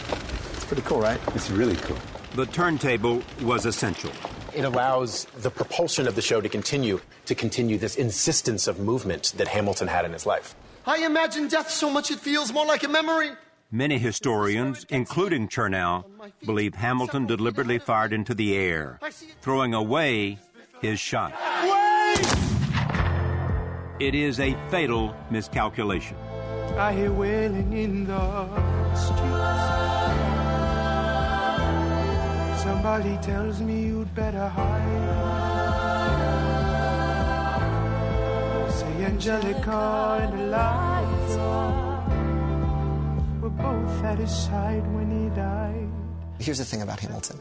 It's 0.51 0.65
pretty 0.65 0.81
cool, 0.81 0.99
right? 0.99 1.21
It's 1.33 1.49
really 1.49 1.77
cool. 1.77 1.97
The 2.35 2.45
turntable 2.45 3.23
was 3.41 3.65
essential. 3.65 4.11
It 4.57 4.65
allows 4.65 5.25
the 5.37 5.51
propulsion 5.51 6.07
of 6.07 6.15
the 6.15 6.21
show 6.23 6.41
to 6.41 6.49
continue, 6.49 6.99
to 7.27 7.35
continue 7.35 7.77
this 7.77 7.95
insistence 7.95 8.67
of 8.67 8.79
movement 8.79 9.33
that 9.37 9.47
Hamilton 9.47 9.87
had 9.87 10.03
in 10.03 10.13
his 10.13 10.25
life. 10.25 10.55
I 10.87 11.05
imagine 11.05 11.47
death 11.47 11.69
so 11.69 11.91
much 11.91 12.09
it 12.09 12.17
feels 12.17 12.51
more 12.51 12.65
like 12.65 12.83
a 12.83 12.87
memory. 12.87 13.29
Many 13.69 13.99
historians, 13.99 14.83
including 14.89 15.47
Chernow, 15.47 16.05
believe 16.43 16.73
Hamilton 16.73 17.27
deliberately 17.27 17.77
fired 17.77 18.13
into 18.13 18.33
the 18.33 18.57
air, 18.57 18.99
throwing 19.41 19.75
away 19.75 20.39
his 20.81 20.99
shot. 20.99 21.33
It 23.99 24.15
is 24.15 24.39
a 24.39 24.57
fatal 24.71 25.15
miscalculation. 25.29 26.17
I 26.77 26.93
hear 26.93 27.11
wailing 27.11 27.73
in 27.73 28.07
the 28.07 28.95
streets. 28.95 29.97
Somebody 32.63 33.17
tells 33.21 33.61
me 33.61 33.85
you'd 33.85 33.86
better 34.17 34.47
hide. 34.49 35.13
Say 38.73 39.05
Angelica 39.05 40.19
and 40.23 40.39
Eliza 40.41 41.51
were 43.41 43.51
both 43.51 44.03
at 44.03 44.17
his 44.17 44.35
side 44.35 44.85
when 44.95 45.11
he 45.11 45.29
died. 45.35 45.87
Here's 46.39 46.57
the 46.57 46.65
thing 46.65 46.81
about 46.81 46.99
Hamilton 46.99 47.39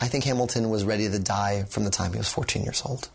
I 0.00 0.08
think 0.08 0.24
Hamilton 0.24 0.70
was 0.70 0.84
ready 0.84 1.08
to 1.08 1.18
die 1.20 1.62
from 1.68 1.84
the 1.84 1.90
time 1.90 2.10
he 2.12 2.18
was 2.18 2.28
14 2.28 2.64
years 2.64 2.82
old. 2.84 3.08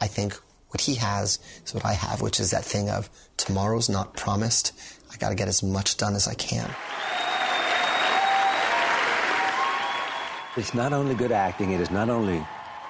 I 0.00 0.06
think 0.06 0.34
what 0.68 0.80
he 0.80 0.94
has 0.94 1.40
is 1.64 1.74
what 1.74 1.84
I 1.84 1.94
have, 1.94 2.22
which 2.22 2.38
is 2.38 2.52
that 2.52 2.64
thing 2.64 2.88
of 2.88 3.10
tomorrow's 3.36 3.88
not 3.88 4.16
promised. 4.16 4.72
I 5.12 5.16
got 5.16 5.30
to 5.30 5.34
get 5.34 5.48
as 5.48 5.60
much 5.60 5.96
done 5.96 6.14
as 6.14 6.28
I 6.28 6.34
can. 6.34 6.70
It's 10.56 10.72
not 10.72 10.92
only 10.92 11.14
good 11.14 11.32
acting, 11.32 11.72
it 11.72 11.80
is 11.80 11.90
not 11.90 12.08
only 12.08 12.44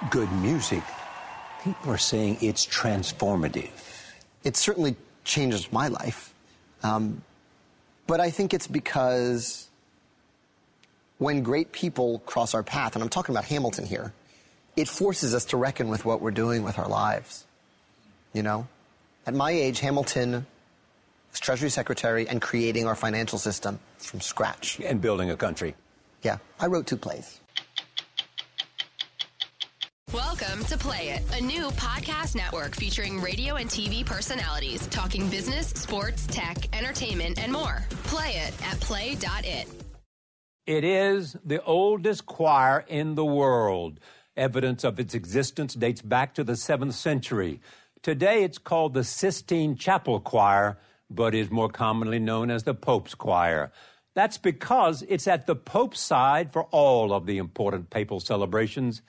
good 0.09 0.31
music. 0.31 0.83
People 1.63 1.91
are 1.91 1.97
saying 1.97 2.37
it's 2.41 2.65
transformative. 2.65 3.71
It 4.43 4.55
certainly 4.55 4.95
changes 5.25 5.71
my 5.71 5.87
life. 5.89 6.33
Um, 6.83 7.23
But 8.07 8.21
I 8.21 8.29
think 8.31 8.53
it's 8.53 8.67
because 8.67 9.67
when 11.17 11.43
great 11.43 11.73
people 11.73 12.19
cross 12.19 12.53
our 12.53 12.63
path, 12.63 12.95
and 12.95 13.03
I'm 13.03 13.09
talking 13.09 13.35
about 13.35 13.43
Hamilton 13.43 13.85
here, 13.85 14.13
it 14.77 14.87
forces 14.87 15.35
us 15.35 15.43
to 15.51 15.57
reckon 15.57 15.89
with 15.89 16.05
what 16.05 16.21
we're 16.21 16.31
doing 16.31 16.63
with 16.63 16.79
our 16.79 16.87
lives. 16.87 17.43
You 18.31 18.43
know? 18.43 18.67
At 19.25 19.33
my 19.33 19.51
age, 19.51 19.81
Hamilton 19.81 20.45
was 21.31 21.39
Treasury 21.41 21.69
Secretary 21.69 22.29
and 22.29 22.41
creating 22.41 22.87
our 22.87 22.95
financial 22.95 23.39
system 23.39 23.79
from 23.97 24.21
scratch. 24.21 24.79
And 24.79 25.01
building 25.01 25.31
a 25.31 25.35
country. 25.35 25.75
Yeah, 26.23 26.37
I 26.61 26.67
wrote 26.67 26.87
two 26.87 26.95
plays. 26.95 27.41
Welcome 30.13 30.63
to 30.65 30.77
Play 30.77 31.09
It, 31.09 31.37
a 31.37 31.43
new 31.43 31.67
podcast 31.71 32.33
network 32.33 32.77
featuring 32.77 33.19
radio 33.19 33.55
and 33.55 33.69
TV 33.69 34.05
personalities 34.05 34.87
talking 34.87 35.27
business, 35.29 35.67
sports, 35.67 36.25
tech, 36.27 36.73
entertainment, 36.73 37.37
and 37.43 37.51
more. 37.51 37.85
Play 38.05 38.37
it 38.37 38.53
at 38.65 38.79
play.it. 38.79 39.67
It 40.65 40.83
is 40.85 41.35
the 41.43 41.61
oldest 41.61 42.25
choir 42.25 42.85
in 42.87 43.15
the 43.15 43.25
world. 43.25 43.99
Evidence 44.37 44.85
of 44.85 44.97
its 44.97 45.13
existence 45.13 45.73
dates 45.73 46.01
back 46.01 46.35
to 46.35 46.45
the 46.45 46.53
7th 46.53 46.93
century. 46.93 47.59
Today 48.01 48.45
it's 48.45 48.59
called 48.59 48.93
the 48.93 49.03
Sistine 49.03 49.75
Chapel 49.75 50.21
Choir, 50.21 50.77
but 51.09 51.35
is 51.35 51.51
more 51.51 51.67
commonly 51.67 52.19
known 52.19 52.49
as 52.49 52.63
the 52.63 52.73
Pope's 52.73 53.13
Choir. 53.13 53.73
That's 54.15 54.37
because 54.37 55.03
it's 55.09 55.27
at 55.27 55.47
the 55.47 55.55
Pope's 55.57 55.99
side 55.99 56.53
for 56.53 56.63
all 56.71 57.11
of 57.11 57.25
the 57.25 57.39
important 57.39 57.89
papal 57.89 58.21
celebrations. 58.21 59.01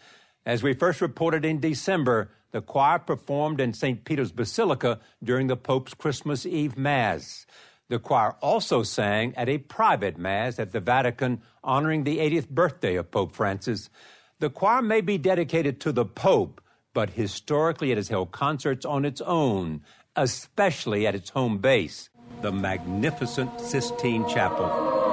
As 0.49 0.63
we 0.63 0.73
first 0.73 1.03
reported 1.03 1.45
in 1.45 1.61
December, 1.61 2.31
the 2.53 2.63
choir 2.63 2.99
performed 2.99 3.61
in 3.61 3.75
St. 3.75 4.03
Peter's 4.03 4.33
Basilica 4.33 4.99
during 5.23 5.47
the 5.47 5.59
Pope's 5.59 5.93
Christmas 5.93 6.47
Eve 6.47 6.79
Mass. 6.79 7.45
The 7.91 7.99
choir 7.99 8.35
also 8.41 8.83
sang 8.83 9.35
at 9.37 9.51
a 9.51 9.59
private 9.59 10.17
Mass 10.17 10.59
at 10.59 10.73
the 10.73 10.81
Vatican 10.81 11.43
honoring 11.63 12.05
the 12.05 12.17
80th 12.17 12.49
birthday 12.49 12.95
of 12.95 13.11
Pope 13.11 13.33
Francis. 13.33 13.91
The 14.39 14.49
choir 14.49 14.81
may 14.81 15.03
be 15.03 15.19
dedicated 15.19 15.81
to 15.83 15.93
the 15.93 16.07
Pope, 16.07 16.63
but 16.95 17.11
historically 17.11 17.93
it 17.93 17.99
has 17.99 18.09
held 18.09 18.33
concerts 18.33 18.87
on 18.87 19.05
its 19.05 19.21
own, 19.21 19.83
especially 20.17 21.07
at 21.07 21.15
its 21.15 21.29
home 21.29 21.59
base, 21.59 22.09
the 22.41 22.53
magnificent 22.53 23.61
Sistine 23.61 24.27
Chapel. 24.27 25.08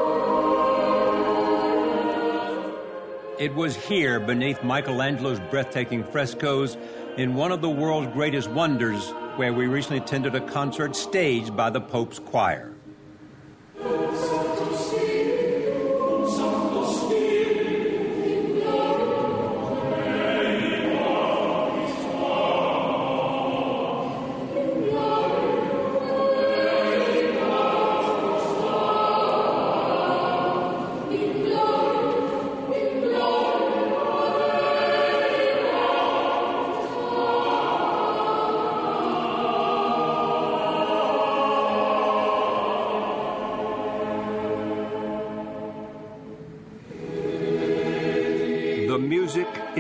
It 3.38 3.54
was 3.54 3.76
here, 3.76 4.22
beneath 4.22 4.64
Michelangelo's 4.64 5.42
breathtaking 5.52 6.06
frescoes, 6.06 6.78
in 7.18 7.36
one 7.36 7.52
of 7.52 7.60
the 7.62 7.70
world's 7.70 8.08
greatest 8.14 8.50
wonders, 8.50 9.10
where 9.36 9.52
we 9.52 9.68
recently 9.68 9.98
attended 9.98 10.36
a 10.36 10.40
concert 10.40 10.96
staged 10.96 11.54
by 11.54 11.70
the 11.70 11.82
Pope's 11.82 12.18
Choir. 12.18 12.75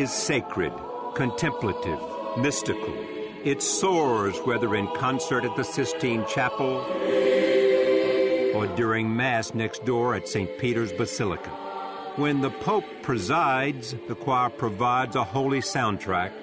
Is 0.05 0.13
sacred, 0.13 0.71
contemplative, 1.15 1.99
mystical. 2.37 2.93
It 3.43 3.63
soars 3.63 4.37
whether 4.45 4.75
in 4.75 4.85
concert 4.89 5.43
at 5.45 5.55
the 5.55 5.63
Sistine 5.63 6.23
Chapel 6.27 6.85
or 8.55 8.67
during 8.75 9.15
Mass 9.15 9.55
next 9.55 9.83
door 9.83 10.13
at 10.13 10.27
St. 10.27 10.59
Peter's 10.59 10.93
Basilica. 10.93 11.49
When 12.17 12.41
the 12.41 12.51
Pope 12.51 12.85
presides, 13.01 13.95
the 14.07 14.13
choir 14.13 14.51
provides 14.51 15.15
a 15.15 15.23
holy 15.23 15.61
soundtrack 15.61 16.33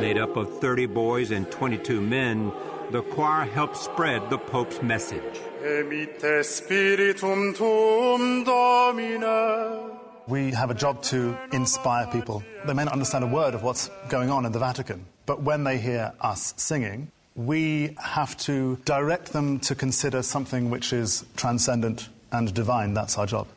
made 0.00 0.16
up 0.16 0.38
of 0.38 0.60
30 0.60 0.86
boys 0.86 1.30
and 1.30 1.50
22 1.50 2.00
men. 2.00 2.54
The 2.90 3.02
choir 3.02 3.44
helps 3.44 3.82
spread 3.82 4.30
the 4.30 4.38
Pope's 4.38 4.80
message. 4.80 5.40
Emitte 5.62 6.42
spiritum 6.42 7.52
tuum 7.52 8.44
domine. 8.44 9.93
We 10.26 10.52
have 10.52 10.70
a 10.70 10.74
job 10.74 11.02
to 11.04 11.36
inspire 11.52 12.06
people. 12.06 12.42
They 12.66 12.72
may 12.72 12.84
not 12.84 12.94
understand 12.94 13.24
a 13.24 13.26
word 13.26 13.54
of 13.54 13.62
what's 13.62 13.90
going 14.08 14.30
on 14.30 14.46
in 14.46 14.52
the 14.52 14.58
Vatican, 14.58 15.04
but 15.26 15.42
when 15.42 15.64
they 15.64 15.76
hear 15.76 16.12
us 16.18 16.54
singing, 16.56 17.10
we 17.34 17.94
have 18.00 18.34
to 18.38 18.76
direct 18.86 19.32
them 19.34 19.60
to 19.60 19.74
consider 19.74 20.22
something 20.22 20.70
which 20.70 20.94
is 20.94 21.26
transcendent 21.36 22.08
and 22.32 22.54
divine. 22.54 22.94
That's 22.94 23.18
our 23.18 23.26
job. 23.26 23.48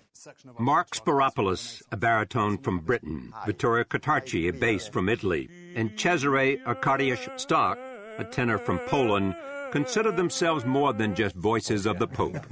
Mark 0.60 0.92
Spyropoulos, 0.92 1.84
a 1.90 1.96
baritone 1.96 2.58
from 2.58 2.80
Britain, 2.80 3.34
Vittorio 3.46 3.86
Catarci, 3.86 4.50
a 4.50 4.52
bass 4.52 4.90
from 4.90 5.08
Italy, 5.08 5.50
and 5.74 5.92
Cesare 5.98 6.58
Arkadiusz 6.66 7.40
Stock, 7.40 7.80
a 8.18 8.26
tenor 8.26 8.58
from 8.58 8.80
Poland, 8.88 9.36
consider 9.72 10.12
themselves 10.12 10.66
more 10.66 10.92
than 10.92 11.16
just 11.16 11.34
voices 11.36 11.86
of 11.86 11.98
the 11.98 12.08
Pope. 12.08 12.46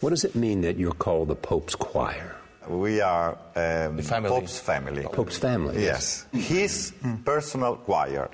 What 0.00 0.10
does 0.10 0.24
it 0.24 0.34
mean 0.34 0.60
that 0.62 0.76
you're 0.76 0.92
called 0.92 1.28
the 1.28 1.34
Pope's 1.34 1.74
Choir? 1.74 2.36
We 2.68 3.00
are 3.00 3.38
um, 3.56 3.98
family. 3.98 4.30
Pope's 4.30 4.58
family. 4.58 5.02
Pope's 5.04 5.38
family. 5.38 5.82
Yes. 5.82 6.26
His 6.32 6.92
personal 7.24 7.76
choir. 7.76 8.30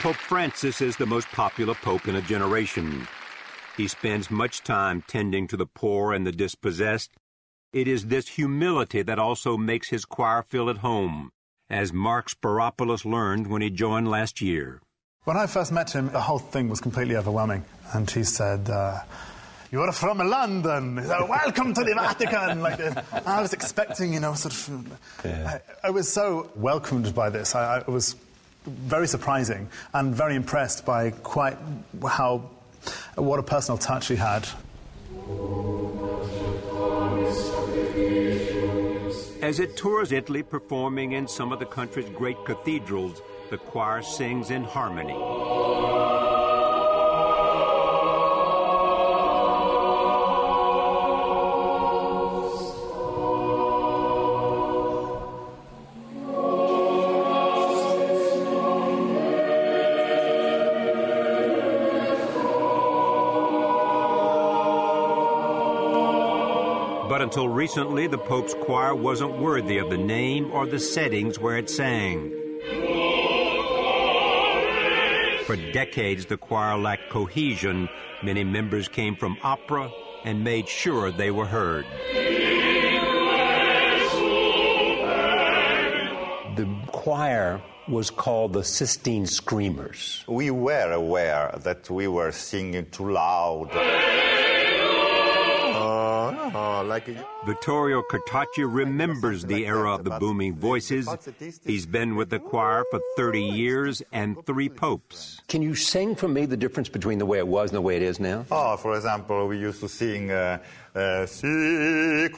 Pope 0.00 0.16
Francis 0.16 0.80
is 0.80 0.96
the 0.96 1.06
most 1.06 1.28
popular 1.28 1.74
pope 1.74 2.06
in 2.08 2.16
a 2.16 2.22
generation. 2.22 3.08
He 3.76 3.88
spends 3.88 4.30
much 4.30 4.62
time 4.62 5.02
tending 5.06 5.46
to 5.48 5.56
the 5.56 5.66
poor 5.66 6.12
and 6.12 6.26
the 6.26 6.32
dispossessed. 6.32 7.10
It 7.72 7.88
is 7.88 8.06
this 8.06 8.28
humility 8.28 9.02
that 9.02 9.18
also 9.18 9.56
makes 9.56 9.90
his 9.90 10.04
choir 10.04 10.42
feel 10.42 10.70
at 10.70 10.78
home, 10.78 11.30
as 11.68 11.92
Mark 11.92 12.30
Spyropoulos 12.30 13.04
learned 13.04 13.48
when 13.48 13.62
he 13.62 13.70
joined 13.70 14.08
last 14.08 14.40
year. 14.40 14.80
When 15.24 15.36
I 15.36 15.46
first 15.46 15.72
met 15.72 15.90
him, 15.90 16.10
the 16.10 16.20
whole 16.20 16.38
thing 16.38 16.68
was 16.68 16.80
completely 16.80 17.16
overwhelming. 17.16 17.64
And 17.92 18.08
he 18.08 18.22
said, 18.22 18.70
uh, 18.70 19.00
You're 19.72 19.90
from 19.90 20.18
London. 20.18 21.02
So 21.04 21.26
welcome 21.26 21.74
to 21.74 21.82
the 21.82 21.94
Vatican. 21.94 22.62
Like, 22.62 22.78
uh, 22.78 23.02
I 23.26 23.40
was 23.40 23.52
expecting, 23.52 24.12
you 24.12 24.20
know, 24.20 24.34
sort 24.34 24.54
of. 24.54 24.98
I, 25.24 25.60
I, 25.82 25.90
was 25.90 26.12
so 26.12 26.50
welcomed 26.54 27.12
by 27.14 27.30
this. 27.30 27.54
I, 27.56 27.82
I 27.86 27.90
was 27.90 28.14
very 28.64 29.08
surprising 29.08 29.68
and 29.92 30.14
very 30.14 30.36
impressed 30.36 30.86
by 30.86 31.10
quite 31.10 31.56
how 32.06 32.48
what 33.16 33.40
a 33.40 33.42
personal 33.42 33.76
touch 33.76 34.06
he 34.06 34.14
had. 34.14 34.46
As 39.42 39.58
it 39.58 39.76
tours 39.76 40.12
Italy, 40.12 40.42
performing 40.44 41.12
in 41.12 41.26
some 41.26 41.52
of 41.52 41.58
the 41.58 41.66
country's 41.66 42.08
great 42.10 42.36
cathedrals, 42.44 43.20
the 43.50 43.58
choir 43.58 44.02
sings 44.02 44.50
in 44.50 44.62
harmony. 44.62 45.85
Until 67.36 67.50
recently, 67.50 68.06
the 68.06 68.16
Pope's 68.16 68.54
choir 68.54 68.94
wasn't 68.94 69.36
worthy 69.36 69.76
of 69.76 69.90
the 69.90 69.98
name 69.98 70.50
or 70.52 70.66
the 70.66 70.78
settings 70.78 71.38
where 71.38 71.58
it 71.58 71.68
sang. 71.68 72.30
For 75.44 75.54
decades, 75.74 76.24
the 76.24 76.38
choir 76.38 76.78
lacked 76.78 77.10
cohesion. 77.10 77.90
Many 78.22 78.42
members 78.42 78.88
came 78.88 79.16
from 79.16 79.36
opera 79.42 79.90
and 80.24 80.44
made 80.44 80.66
sure 80.66 81.12
they 81.12 81.30
were 81.30 81.44
heard. 81.44 81.84
The 86.56 86.66
choir 86.86 87.60
was 87.86 88.08
called 88.08 88.54
the 88.54 88.64
Sistine 88.64 89.26
Screamers. 89.26 90.24
We 90.26 90.50
were 90.50 90.90
aware 90.90 91.54
that 91.64 91.90
we 91.90 92.08
were 92.08 92.32
singing 92.32 92.86
too 92.90 93.12
loud. 93.12 94.15
Uh, 96.56 96.82
like 96.84 97.04
Vittorio 97.44 98.02
Cartacci 98.10 98.64
remembers 98.64 99.44
the 99.44 99.66
era 99.66 99.94
of 99.94 100.04
the 100.04 100.18
booming 100.18 100.56
voices. 100.56 101.06
He's 101.66 101.84
been 101.84 102.16
with 102.16 102.30
the 102.30 102.38
choir 102.38 102.82
for 102.90 102.98
30 103.18 103.42
years 103.42 104.02
and 104.10 104.38
three 104.46 104.70
popes. 104.70 105.42
Can 105.48 105.60
you 105.60 105.74
sing 105.74 106.16
for 106.16 106.28
me 106.28 106.46
the 106.46 106.56
difference 106.56 106.88
between 106.88 107.18
the 107.18 107.26
way 107.26 107.36
it 107.36 107.46
was 107.46 107.72
and 107.72 107.76
the 107.76 107.82
way 107.82 107.96
it 107.96 108.02
is 108.02 108.18
now? 108.18 108.46
Oh, 108.50 108.78
for 108.78 108.96
example, 108.96 109.46
we 109.48 109.58
used 109.58 109.80
to 109.80 109.88
sing 109.88 110.30
uh, 110.30 110.58
uh, 110.94 111.26
Sicut 111.26 112.32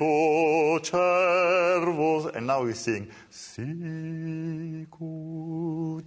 cervus, 0.83 2.35
and 2.35 2.49
now 2.49 2.65
we 2.65 2.73
sing 2.73 3.09
Sicut 3.31 4.89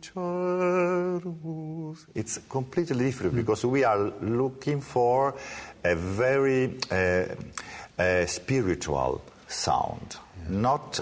cervus. 0.01 2.07
It's 2.14 2.39
completely 2.49 3.05
different 3.05 3.36
because 3.36 3.64
we 3.64 3.86
are 3.86 4.12
looking 4.22 4.82
for 4.82 5.34
a 5.84 5.96
very 5.96 6.78
uh, 6.92 7.26
uh, 7.98 8.26
spiritual 8.26 9.22
sound, 9.48 10.18
not 10.48 11.00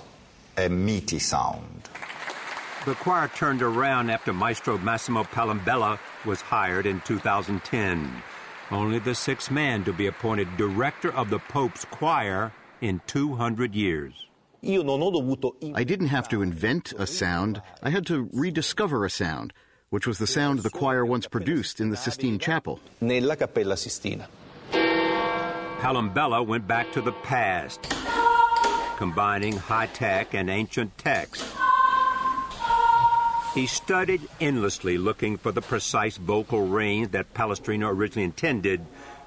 a 0.58 0.70
meaty 0.70 1.20
sound. 1.20 1.90
The 2.86 2.96
choir 2.96 3.28
turned 3.28 3.62
around 3.62 4.10
after 4.10 4.34
Maestro 4.34 4.78
Massimo 4.78 5.24
Palombella 5.24 6.00
was 6.26 6.42
hired 6.42 6.86
in 6.86 7.02
2010. 7.02 8.24
Only 8.72 9.00
the 9.00 9.16
sixth 9.16 9.52
man 9.52 9.84
to 9.84 9.94
be 9.94 10.08
appointed 10.08 10.56
director 10.58 11.12
of 11.12 11.30
the 11.30 11.40
Pope's 11.40 11.86
choir 11.86 12.54
in 12.82 13.02
200 13.08 13.76
years. 13.76 14.28
I 14.64 15.84
didn't 15.84 16.08
have 16.08 16.28
to 16.30 16.42
invent 16.42 16.94
a 16.98 17.08
sound, 17.08 17.62
I 17.82 17.90
had 17.90 18.06
to 18.08 18.30
rediscover 18.34 19.06
a 19.06 19.10
sound, 19.10 19.54
which 19.90 20.06
was 20.06 20.18
the 20.18 20.28
sound 20.28 20.60
the 20.60 20.70
choir 20.70 21.06
once 21.06 21.28
produced 21.28 21.80
in 21.80 21.90
the 21.90 21.98
Sistine 21.98 22.40
Chapel. 22.40 22.80
Nella 23.02 23.36
Cappella 23.36 23.76
Sistina. 23.76 24.28
Palombella 25.80 26.46
went 26.46 26.68
back 26.68 26.92
to 26.92 27.02
the 27.02 27.14
past, 27.14 27.80
combining 28.98 29.56
high 29.56 29.86
tech 29.88 30.34
and 30.34 30.50
ancient 30.50 30.98
text. 30.98 31.46
He 33.56 33.66
studied 33.66 34.28
endlessly 34.42 34.98
looking 34.98 35.38
for 35.38 35.54
the 35.54 35.62
precise 35.62 36.18
vocal 36.18 36.68
range 36.68 37.12
that 37.12 37.34
Palestrina 37.34 37.88
originally 37.88 38.26
intended 38.26 38.82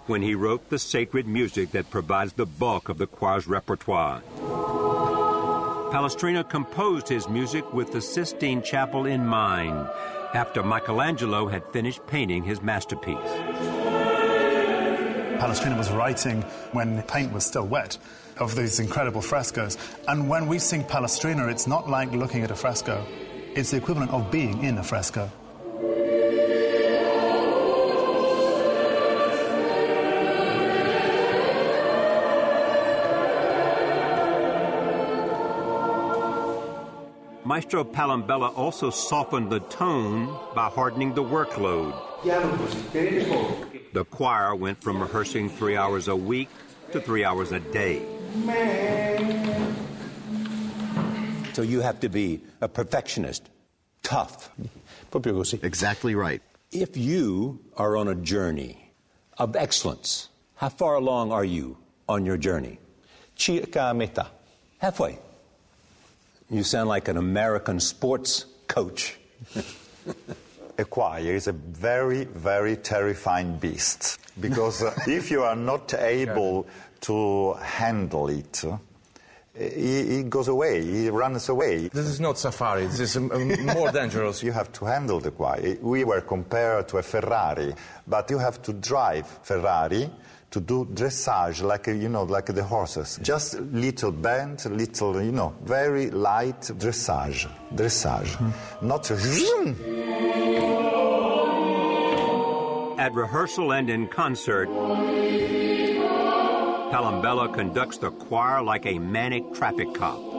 when 0.07 0.21
he 0.21 0.35
wrote 0.35 0.69
the 0.69 0.79
sacred 0.79 1.27
music 1.27 1.71
that 1.71 1.91
provides 1.91 2.35
the 2.35 2.47
bulk 2.47 2.91
of 2.91 2.99
the 2.99 3.07
choir's 3.07 3.47
repertoire. 3.47 4.21
Palestrina 5.91 6.49
composed 6.49 7.09
his 7.09 7.29
music 7.29 7.73
with 7.73 7.93
the 7.93 8.01
Sistine 8.01 8.63
Chapel 8.63 9.07
in 9.07 9.27
mind 9.27 9.89
after 10.35 10.63
Michelangelo 10.63 11.49
had 11.49 11.67
finished 11.69 12.07
painting 12.07 12.45
his 12.45 12.63
masterpiece. 12.63 13.72
Palestrina 15.43 15.77
was 15.77 15.91
writing 15.91 16.43
when 16.71 17.03
paint 17.03 17.33
was 17.33 17.45
still 17.45 17.67
wet 17.67 17.99
of 18.39 18.55
these 18.55 18.79
incredible 18.79 19.21
frescoes. 19.21 19.77
And 20.07 20.29
when 20.29 20.47
we 20.47 20.61
sing 20.61 20.85
Palestrina, 20.85 21.51
it's 21.51 21.67
not 21.67 21.91
like 21.91 22.13
looking 22.13 22.45
at 22.45 22.53
a 22.53 22.55
fresco, 22.55 23.05
it's 23.57 23.73
the 23.73 23.79
equivalent 23.79 24.13
of 24.13 24.31
being 24.31 24.63
in 24.63 24.79
a 24.79 24.85
fresco. 24.85 25.29
Maestro 37.45 37.83
Palombella 37.83 38.57
also 38.57 38.91
softened 38.91 39.51
the 39.51 39.59
tone 39.59 40.39
by 40.55 40.69
hardening 40.69 41.15
the 41.15 41.25
workload. 41.25 42.01
The 43.93 44.05
choir 44.07 44.55
went 44.55 44.81
from 44.83 45.01
rehearsing 45.03 45.51
three 45.51 45.77
hours 45.77 46.09
a 46.09 46.17
week 46.17 46.49
to 46.93 47.01
three 47.01 47.25
hours 47.25 47.53
a 47.53 47.61
day. 47.61 48.03
So 51.53 51.61
you 51.61 51.81
have 51.81 52.01
to 52.01 52.09
be 52.09 52.41
a 52.63 52.69
perfectionist, 52.69 53.51
tough. 54.03 54.51
Exactly 55.63 56.15
right. 56.15 56.41
If 56.71 56.97
you 56.97 57.61
are 57.77 57.99
on 57.99 58.09
a 58.09 58.15
journey 58.15 58.93
of 59.37 59.55
excellence, 59.57 60.31
how 60.57 60.71
far 60.71 60.95
along 60.95 61.31
are 61.31 61.45
you 61.45 61.77
on 62.09 62.25
your 62.25 62.39
journey? 62.39 62.79
Circa 63.37 63.93
metà. 63.93 64.29
Halfway. 64.79 65.19
You 66.49 66.63
sound 66.63 66.89
like 66.89 67.09
an 67.09 67.19
American 67.19 67.79
sports 67.79 68.47
coach. 68.69 69.19
A 70.83 70.85
choir 70.85 71.37
is 71.37 71.47
a 71.47 71.53
very, 71.53 72.25
very 72.25 72.75
terrifying 72.75 73.57
beast 73.57 74.19
because 74.41 74.83
uh, 74.83 74.93
if 75.07 75.31
you 75.31 75.45
are 75.45 75.55
not 75.55 75.95
able 75.95 76.67
to 77.03 77.53
handle 77.55 78.29
it, 78.29 78.65
uh, 78.65 78.79
he, 79.57 80.17
he 80.17 80.23
goes 80.25 80.49
away, 80.49 80.83
he 80.83 81.09
runs 81.09 81.49
away. 81.49 81.87
This 81.87 82.07
is 82.07 82.19
not 82.19 82.37
safari, 82.37 82.87
this 82.87 82.99
is 82.99 83.17
um, 83.17 83.31
um, 83.31 83.67
more 83.67 83.93
dangerous. 84.01 84.43
You 84.43 84.51
have 84.51 84.73
to 84.73 84.85
handle 84.87 85.21
the 85.21 85.31
choir. 85.31 85.77
We 85.81 86.03
were 86.03 86.21
compared 86.21 86.89
to 86.89 86.99
a 86.99 87.03
Ferrari, 87.03 87.75
but 88.09 88.29
you 88.29 88.39
have 88.39 88.61
to 88.63 88.73
drive 88.73 89.29
Ferrari 89.45 90.11
to 90.53 90.61
do 90.61 90.85
dressage 90.85 91.63
like 91.63 91.87
you 91.87 92.09
know 92.09 92.23
like 92.25 92.47
the 92.47 92.63
horses. 92.63 93.19
Just 93.23 93.59
little 93.61 94.13
bend 94.13 94.65
little 94.67 95.21
you 95.21 95.33
know 95.33 95.55
very 95.65 96.11
light 96.11 96.61
dressage 96.79 97.49
dressage. 97.75 98.37
Hmm. 98.37 98.87
Not 98.87 99.11
At 102.99 103.15
rehearsal 103.15 103.73
and 103.73 103.91
in 103.91 104.07
concert, 104.07 104.69
Palombella 106.93 107.53
conducts 107.53 107.99
the 107.99 108.11
choir 108.11 108.63
like 108.63 108.87
a 108.87 108.99
manic 108.99 109.55
traffic 109.55 109.93
cop. 109.95 110.32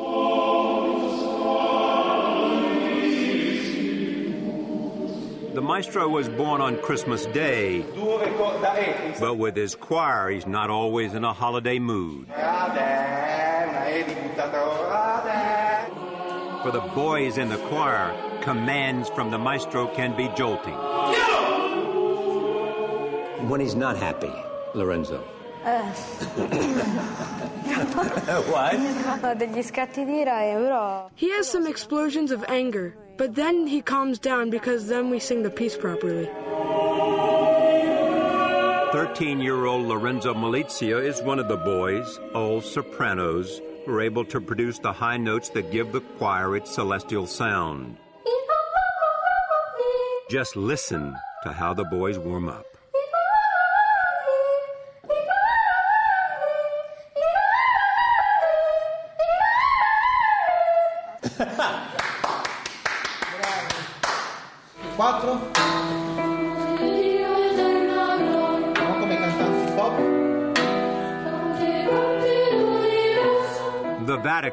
The 5.53 5.61
maestro 5.61 6.07
was 6.09 6.27
born 6.29 6.61
on 6.61 6.77
Christmas 6.81 7.27
Day, 7.27 7.85
but 9.19 9.37
with 9.37 9.55
his 9.55 9.75
choir, 9.75 10.31
he's 10.31 10.47
not 10.47 10.71
always 10.71 11.13
in 11.13 11.23
a 11.23 11.31
holiday 11.31 11.77
mood. 11.77 12.25
For 16.63 16.71
the 16.71 16.81
boys 16.95 17.37
in 17.37 17.49
the 17.49 17.57
choir, 17.69 18.15
commands 18.41 19.09
from 19.09 19.29
the 19.29 19.37
maestro 19.37 19.87
can 19.93 20.17
be 20.17 20.27
jolting. 20.35 20.73
When 23.47 23.61
he's 23.61 23.75
not 23.75 23.95
happy, 23.97 24.33
Lorenzo. 24.73 25.23
Uh. 25.63 25.83
What? 27.63 28.75
Ha 28.75 29.33
degli 29.37 29.61
scatti 29.61 30.03
di 30.03 30.19
ira, 30.19 30.39
però. 30.57 31.09
He 31.15 31.29
has 31.31 31.47
some 31.47 31.67
explosions 31.67 32.31
of 32.31 32.43
anger, 32.47 32.95
but 33.17 33.35
then 33.35 33.67
he 33.67 33.81
calms 33.81 34.19
down 34.19 34.49
because 34.49 34.87
then 34.87 35.09
we 35.09 35.19
sing 35.19 35.43
the 35.43 35.49
piece 35.49 35.77
properly. 35.77 36.29
13 38.91 39.39
year 39.39 39.65
old 39.65 39.87
Lorenzo 39.87 40.33
Malizia 40.33 41.03
is 41.03 41.21
one 41.21 41.39
of 41.39 41.47
the 41.47 41.57
boys, 41.57 42.19
all 42.35 42.61
sopranos, 42.61 43.59
who 43.85 43.93
are 43.93 44.01
able 44.01 44.23
to 44.25 44.39
produce 44.39 44.79
the 44.79 44.93
high 44.93 45.17
notes 45.17 45.49
that 45.49 45.71
give 45.71 45.91
the 45.91 46.01
choir 46.17 46.55
its 46.55 46.73
celestial 46.73 47.25
sound. 47.25 47.97
Just 50.29 50.55
listen 50.55 51.15
to 51.43 51.51
how 51.51 51.73
the 51.73 51.83
boys 51.85 52.17
warm 52.17 52.49
up. 52.49 52.72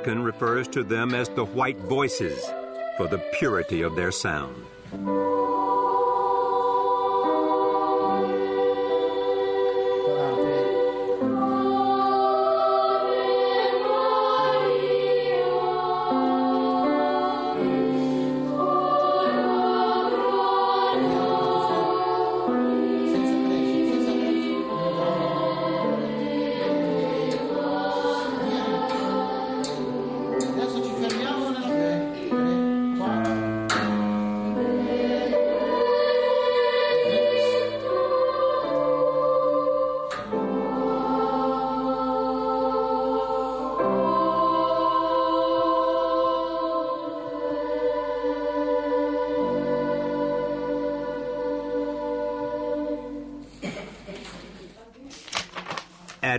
Refers 0.06 0.66
to 0.68 0.82
them 0.82 1.14
as 1.14 1.28
the 1.28 1.44
white 1.44 1.78
voices 1.78 2.44
for 2.96 3.06
the 3.06 3.18
purity 3.34 3.82
of 3.82 3.96
their 3.96 4.10
sound. 4.10 4.56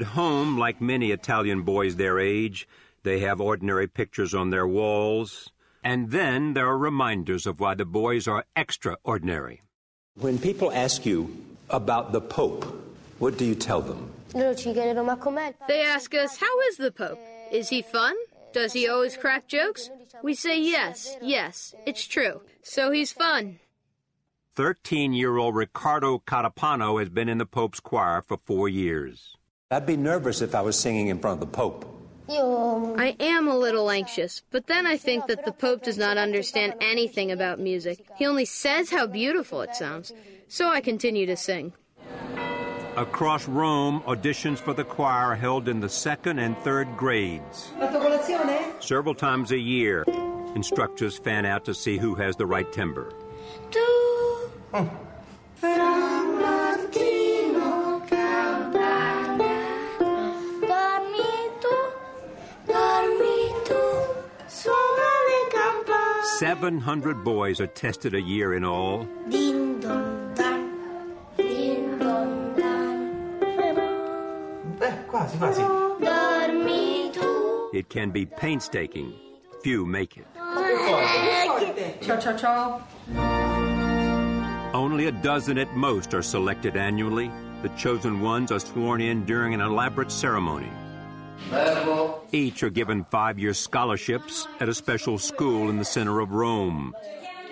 At 0.02 0.18
home, 0.18 0.58
like 0.58 0.82
many 0.82 1.12
Italian 1.12 1.62
boys 1.62 1.96
their 1.96 2.18
age, 2.20 2.68
they 3.04 3.20
have 3.20 3.40
ordinary 3.40 3.86
pictures 3.86 4.34
on 4.34 4.50
their 4.50 4.66
walls. 4.66 5.52
And 5.84 6.10
then 6.10 6.56
there 6.56 6.66
are 6.66 6.78
reminders 6.78 7.46
of 7.46 7.60
why 7.60 7.76
the 7.76 7.86
boys 7.86 8.28
are 8.28 8.46
extraordinary. 8.56 9.62
When 10.16 10.40
people 10.40 10.72
ask 10.72 11.06
you 11.06 11.38
about 11.70 12.14
the 12.14 12.20
Pope, 12.20 12.66
what 13.20 13.38
do 13.38 13.46
you 13.46 13.54
tell 13.54 13.80
them? 13.80 14.12
They 14.34 15.82
ask 15.86 16.16
us, 16.16 16.38
How 16.38 16.62
is 16.62 16.78
the 16.78 16.92
Pope? 16.92 17.20
Is 17.52 17.70
he 17.70 17.84
fun? 17.84 18.16
Does 18.54 18.74
he 18.74 18.88
always 18.88 19.16
crack 19.16 19.48
jokes? 19.48 19.92
We 20.24 20.34
say 20.34 20.60
yes, 20.60 21.16
yes, 21.22 21.76
it's 21.86 22.08
true. 22.08 22.42
So 22.64 22.90
he's 22.90 23.12
fun. 23.12 23.60
13 24.56 25.14
year 25.14 25.38
old 25.38 25.56
Ricardo 25.56 26.18
Catapano 26.18 27.00
has 27.00 27.10
been 27.10 27.30
in 27.30 27.38
the 27.38 27.46
Pope's 27.46 27.80
choir 27.80 28.24
for 28.24 28.38
four 28.38 28.68
years. 28.68 29.38
I'd 29.72 29.86
be 29.86 29.96
nervous 29.96 30.42
if 30.42 30.54
I 30.54 30.62
was 30.62 30.78
singing 30.78 31.08
in 31.08 31.20
front 31.20 31.42
of 31.42 31.48
the 31.50 31.58
Pope. 31.58 31.88
I 32.30 33.16
am 33.20 33.48
a 33.48 33.58
little 33.58 33.90
anxious, 33.90 34.42
but 34.52 34.68
then 34.68 34.86
I 34.86 34.98
think 34.98 35.28
that 35.28 35.46
the 35.46 35.52
Pope 35.52 35.84
does 35.84 35.98
not 35.98 36.18
understand 36.18 36.76
anything 36.82 37.32
about 37.32 37.60
music. 37.60 38.06
He 38.18 38.26
only 38.26 38.46
says 38.46 38.90
how 38.90 39.08
beautiful 39.08 39.62
it 39.62 39.76
sounds. 39.76 40.14
So 40.48 40.68
I 40.68 40.82
continue 40.82 41.26
to 41.26 41.38
sing. 41.38 41.74
Across 42.98 43.48
Rome, 43.48 44.02
auditions 44.06 44.60
for 44.60 44.74
the 44.74 44.84
choir 44.84 45.32
are 45.32 45.36
held 45.36 45.70
in 45.70 45.80
the 45.80 45.90
second 45.90 46.40
and 46.40 46.58
third 46.60 46.98
grades. 46.98 47.72
Several 48.82 49.16
times 49.16 49.52
a 49.52 49.58
year, 49.58 50.04
instructors 50.56 51.18
fan 51.18 51.46
out 51.46 51.64
to 51.66 51.74
see 51.74 51.98
who 51.98 52.16
has 52.16 52.36
the 52.36 52.46
right 52.46 52.72
timbre. 52.74 53.14
Seven 66.42 66.80
hundred 66.80 67.24
boys 67.24 67.62
are 67.62 67.68
tested 67.68 68.16
a 68.16 68.20
year 68.20 68.56
in 68.56 68.66
all. 68.66 69.08
Eh, 74.82 74.98
quasi, 75.08 75.38
quasi. 75.38 75.62
It 77.78 77.90
can 77.90 78.10
be 78.10 78.26
painstaking. 78.26 79.14
Few 79.62 79.86
make 79.86 80.18
it. 80.18 80.26
Ciao, 82.02 82.20
ciao, 82.20 82.36
ciao. 82.36 82.82
Only 84.74 85.06
a 85.06 85.12
dozen 85.12 85.60
at 85.60 85.72
most 85.76 86.16
are 86.16 86.24
selected 86.24 86.76
annually. 86.76 87.30
The 87.62 87.70
chosen 87.78 88.20
ones 88.20 88.52
are 88.52 88.60
sworn 88.60 89.00
in 89.00 89.26
during 89.26 89.54
an 89.54 89.62
elaborate 89.62 90.12
ceremony. 90.12 90.72
Each 92.34 92.64
are 92.64 92.70
given 92.70 93.04
five 93.06 93.38
year 93.38 93.54
scholarships 93.54 94.48
at 94.62 94.70
a 94.70 94.74
special 94.74 95.18
school 95.18 95.70
in 95.70 95.78
the 95.78 95.84
center 95.84 96.22
of 96.22 96.32
Rome. 96.32 96.96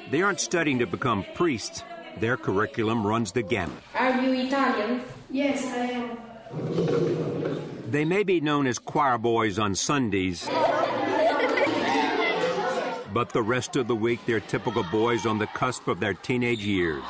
They 0.10 0.22
aren't 0.22 0.40
studying 0.40 0.80
to 0.80 0.88
become 0.88 1.26
priests, 1.36 1.84
their 2.18 2.38
curriculum 2.38 3.06
runs 3.06 3.34
the 3.34 3.42
gamut. 3.42 3.78
Are 3.96 4.22
you 4.22 4.48
Italian? 4.48 5.02
Yes, 5.30 5.66
I 5.66 5.86
am. 5.92 6.18
They 7.92 8.06
may 8.06 8.24
be 8.24 8.40
known 8.40 8.68
as 8.68 8.80
choir 8.80 9.18
boys 9.18 9.60
on 9.60 9.76
Sundays, 9.76 10.48
but 13.14 13.32
the 13.34 13.44
rest 13.44 13.76
of 13.76 13.88
the 13.88 13.96
week 13.96 14.22
they're 14.26 14.40
typical 14.40 14.84
boys 14.84 15.26
on 15.26 15.40
the 15.40 15.48
cusp 15.48 15.90
of 15.90 16.00
their 16.00 16.14
teenage 16.14 16.64
years. 16.64 17.04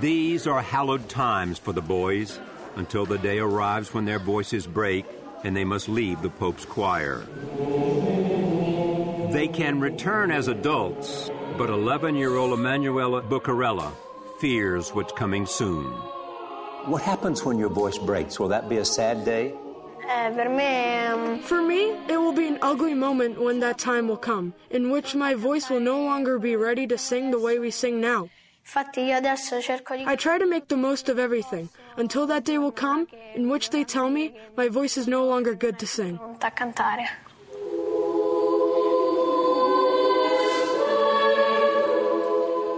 These 0.00 0.46
are 0.46 0.62
hallowed 0.62 1.08
times 1.08 1.58
for 1.58 1.72
the 1.72 1.82
boys 1.82 2.38
until 2.76 3.06
the 3.06 3.18
day 3.18 3.38
arrives 3.38 3.92
when 3.94 4.04
their 4.04 4.18
voices 4.18 4.66
break 4.66 5.06
and 5.44 5.56
they 5.56 5.64
must 5.64 5.88
leave 5.88 6.22
the 6.22 6.30
Pope's 6.30 6.64
choir. 6.64 7.26
They 9.32 9.48
can 9.48 9.80
return 9.80 10.30
as 10.30 10.48
adults, 10.48 11.30
but 11.58 11.70
11 11.70 12.16
year 12.16 12.36
old 12.36 12.58
Emanuela 12.58 13.22
Bucarella 13.22 13.92
fears 14.40 14.90
what's 14.90 15.12
coming 15.12 15.46
soon. 15.46 15.86
What 16.86 17.02
happens 17.02 17.44
when 17.44 17.58
your 17.58 17.68
voice 17.70 17.98
breaks? 17.98 18.38
Will 18.38 18.48
that 18.48 18.68
be 18.68 18.78
a 18.78 18.84
sad 18.84 19.24
day? 19.24 19.54
For 21.42 21.62
me, 21.62 21.90
it 22.08 22.18
will 22.18 22.32
be 22.32 22.46
an 22.46 22.58
ugly 22.60 22.94
moment 22.94 23.40
when 23.40 23.60
that 23.60 23.78
time 23.78 24.06
will 24.06 24.18
come, 24.18 24.52
in 24.70 24.90
which 24.90 25.14
my 25.14 25.34
voice 25.34 25.70
will 25.70 25.80
no 25.80 26.02
longer 26.02 26.38
be 26.38 26.56
ready 26.56 26.86
to 26.86 26.98
sing 26.98 27.30
the 27.30 27.38
way 27.38 27.58
we 27.58 27.70
sing 27.70 28.00
now. 28.00 28.28
I 28.74 30.16
try 30.16 30.38
to 30.38 30.46
make 30.46 30.68
the 30.68 30.76
most 30.76 31.08
of 31.08 31.18
everything 31.18 31.68
until 31.96 32.26
that 32.26 32.44
day 32.44 32.58
will 32.58 32.72
come 32.72 33.08
in 33.34 33.48
which 33.48 33.70
they 33.70 33.84
tell 33.84 34.10
me 34.10 34.34
my 34.56 34.68
voice 34.68 34.96
is 34.96 35.06
no 35.06 35.24
longer 35.26 35.54
good 35.54 35.78
to 35.78 35.86
sing. 35.86 36.18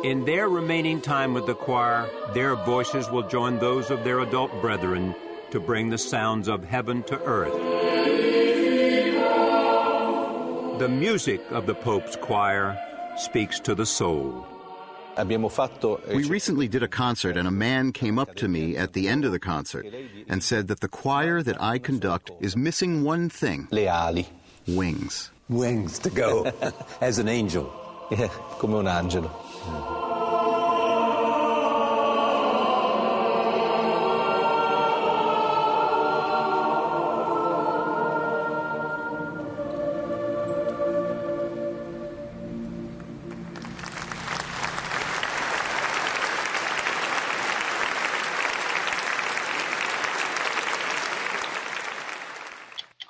In 0.04 0.24
their 0.24 0.48
remaining 0.48 1.00
time 1.00 1.34
with 1.34 1.46
the 1.46 1.54
choir, 1.54 2.08
their 2.32 2.54
voices 2.54 3.10
will 3.10 3.26
join 3.26 3.58
those 3.58 3.90
of 3.90 4.04
their 4.04 4.20
adult 4.20 4.52
brethren 4.60 5.14
to 5.50 5.58
bring 5.58 5.90
the 5.90 5.98
sounds 5.98 6.48
of 6.48 6.64
heaven 6.64 7.02
to 7.04 7.20
earth. 7.24 7.52
The 10.78 10.88
music 10.88 11.40
of 11.50 11.66
the 11.66 11.74
Pope's 11.74 12.16
choir 12.16 12.78
speaks 13.16 13.58
to 13.60 13.74
the 13.74 13.86
soul. 13.86 14.46
Eh, 15.16 16.14
we 16.14 16.24
recently 16.24 16.68
did 16.68 16.82
a 16.82 16.88
concert, 16.88 17.36
and 17.36 17.48
a 17.48 17.50
man 17.50 17.92
came 17.92 18.18
up 18.18 18.34
to 18.36 18.48
me 18.48 18.76
at 18.76 18.92
the 18.92 19.08
end 19.08 19.24
of 19.24 19.32
the 19.32 19.38
concert 19.38 19.86
and 20.28 20.42
said 20.42 20.68
that 20.68 20.80
the 20.80 20.88
choir 20.88 21.42
that 21.42 21.60
I 21.60 21.78
conduct 21.78 22.30
is 22.40 22.56
missing 22.56 23.02
one 23.02 23.28
thing 23.30 23.68
Le 23.70 23.86
ali. 23.86 24.28
wings. 24.66 25.30
Wings 25.48 25.98
to 26.00 26.10
go 26.10 26.52
as 27.00 27.18
an 27.18 27.28
angel. 27.28 27.72
Yeah, 28.10 28.28
come 28.60 28.74
un 28.74 28.86
angelo. 28.86 29.28
Mm. 29.28 30.05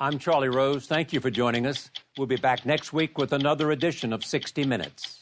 I'm 0.06 0.18
Charlie 0.20 0.48
Rose. 0.48 0.86
Thank 0.86 1.12
you 1.12 1.18
for 1.18 1.30
joining 1.30 1.66
us. 1.66 1.90
We'll 2.16 2.28
be 2.28 2.36
back 2.36 2.64
next 2.64 2.92
week 2.92 3.18
with 3.18 3.32
another 3.32 3.72
edition 3.72 4.12
of 4.12 4.24
60 4.24 4.64
Minutes. 4.64 5.20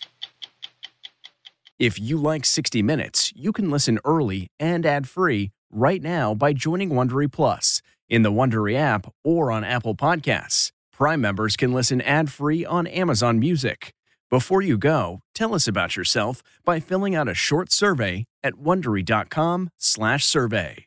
If 1.78 1.98
you 1.98 2.18
like 2.18 2.44
60 2.44 2.82
Minutes, 2.82 3.32
you 3.34 3.50
can 3.50 3.70
listen 3.70 3.98
early 4.04 4.48
and 4.60 4.84
ad-free 4.84 5.52
right 5.72 6.02
now 6.02 6.34
by 6.34 6.52
joining 6.52 6.90
Wondery 6.90 7.32
Plus 7.32 7.80
in 8.10 8.20
the 8.20 8.30
Wondery 8.30 8.74
app 8.74 9.10
or 9.24 9.50
on 9.50 9.64
Apple 9.64 9.94
Podcasts. 9.94 10.70
Prime 10.92 11.22
members 11.22 11.56
can 11.56 11.72
listen 11.72 12.02
ad-free 12.02 12.66
on 12.66 12.86
Amazon 12.86 13.38
Music. 13.38 13.94
Before 14.28 14.60
you 14.60 14.76
go, 14.76 15.20
tell 15.34 15.54
us 15.54 15.66
about 15.66 15.96
yourself 15.96 16.42
by 16.62 16.78
filling 16.78 17.14
out 17.14 17.26
a 17.26 17.32
short 17.32 17.72
survey 17.72 18.26
at 18.42 18.56
wondery.com/survey. 18.56 20.86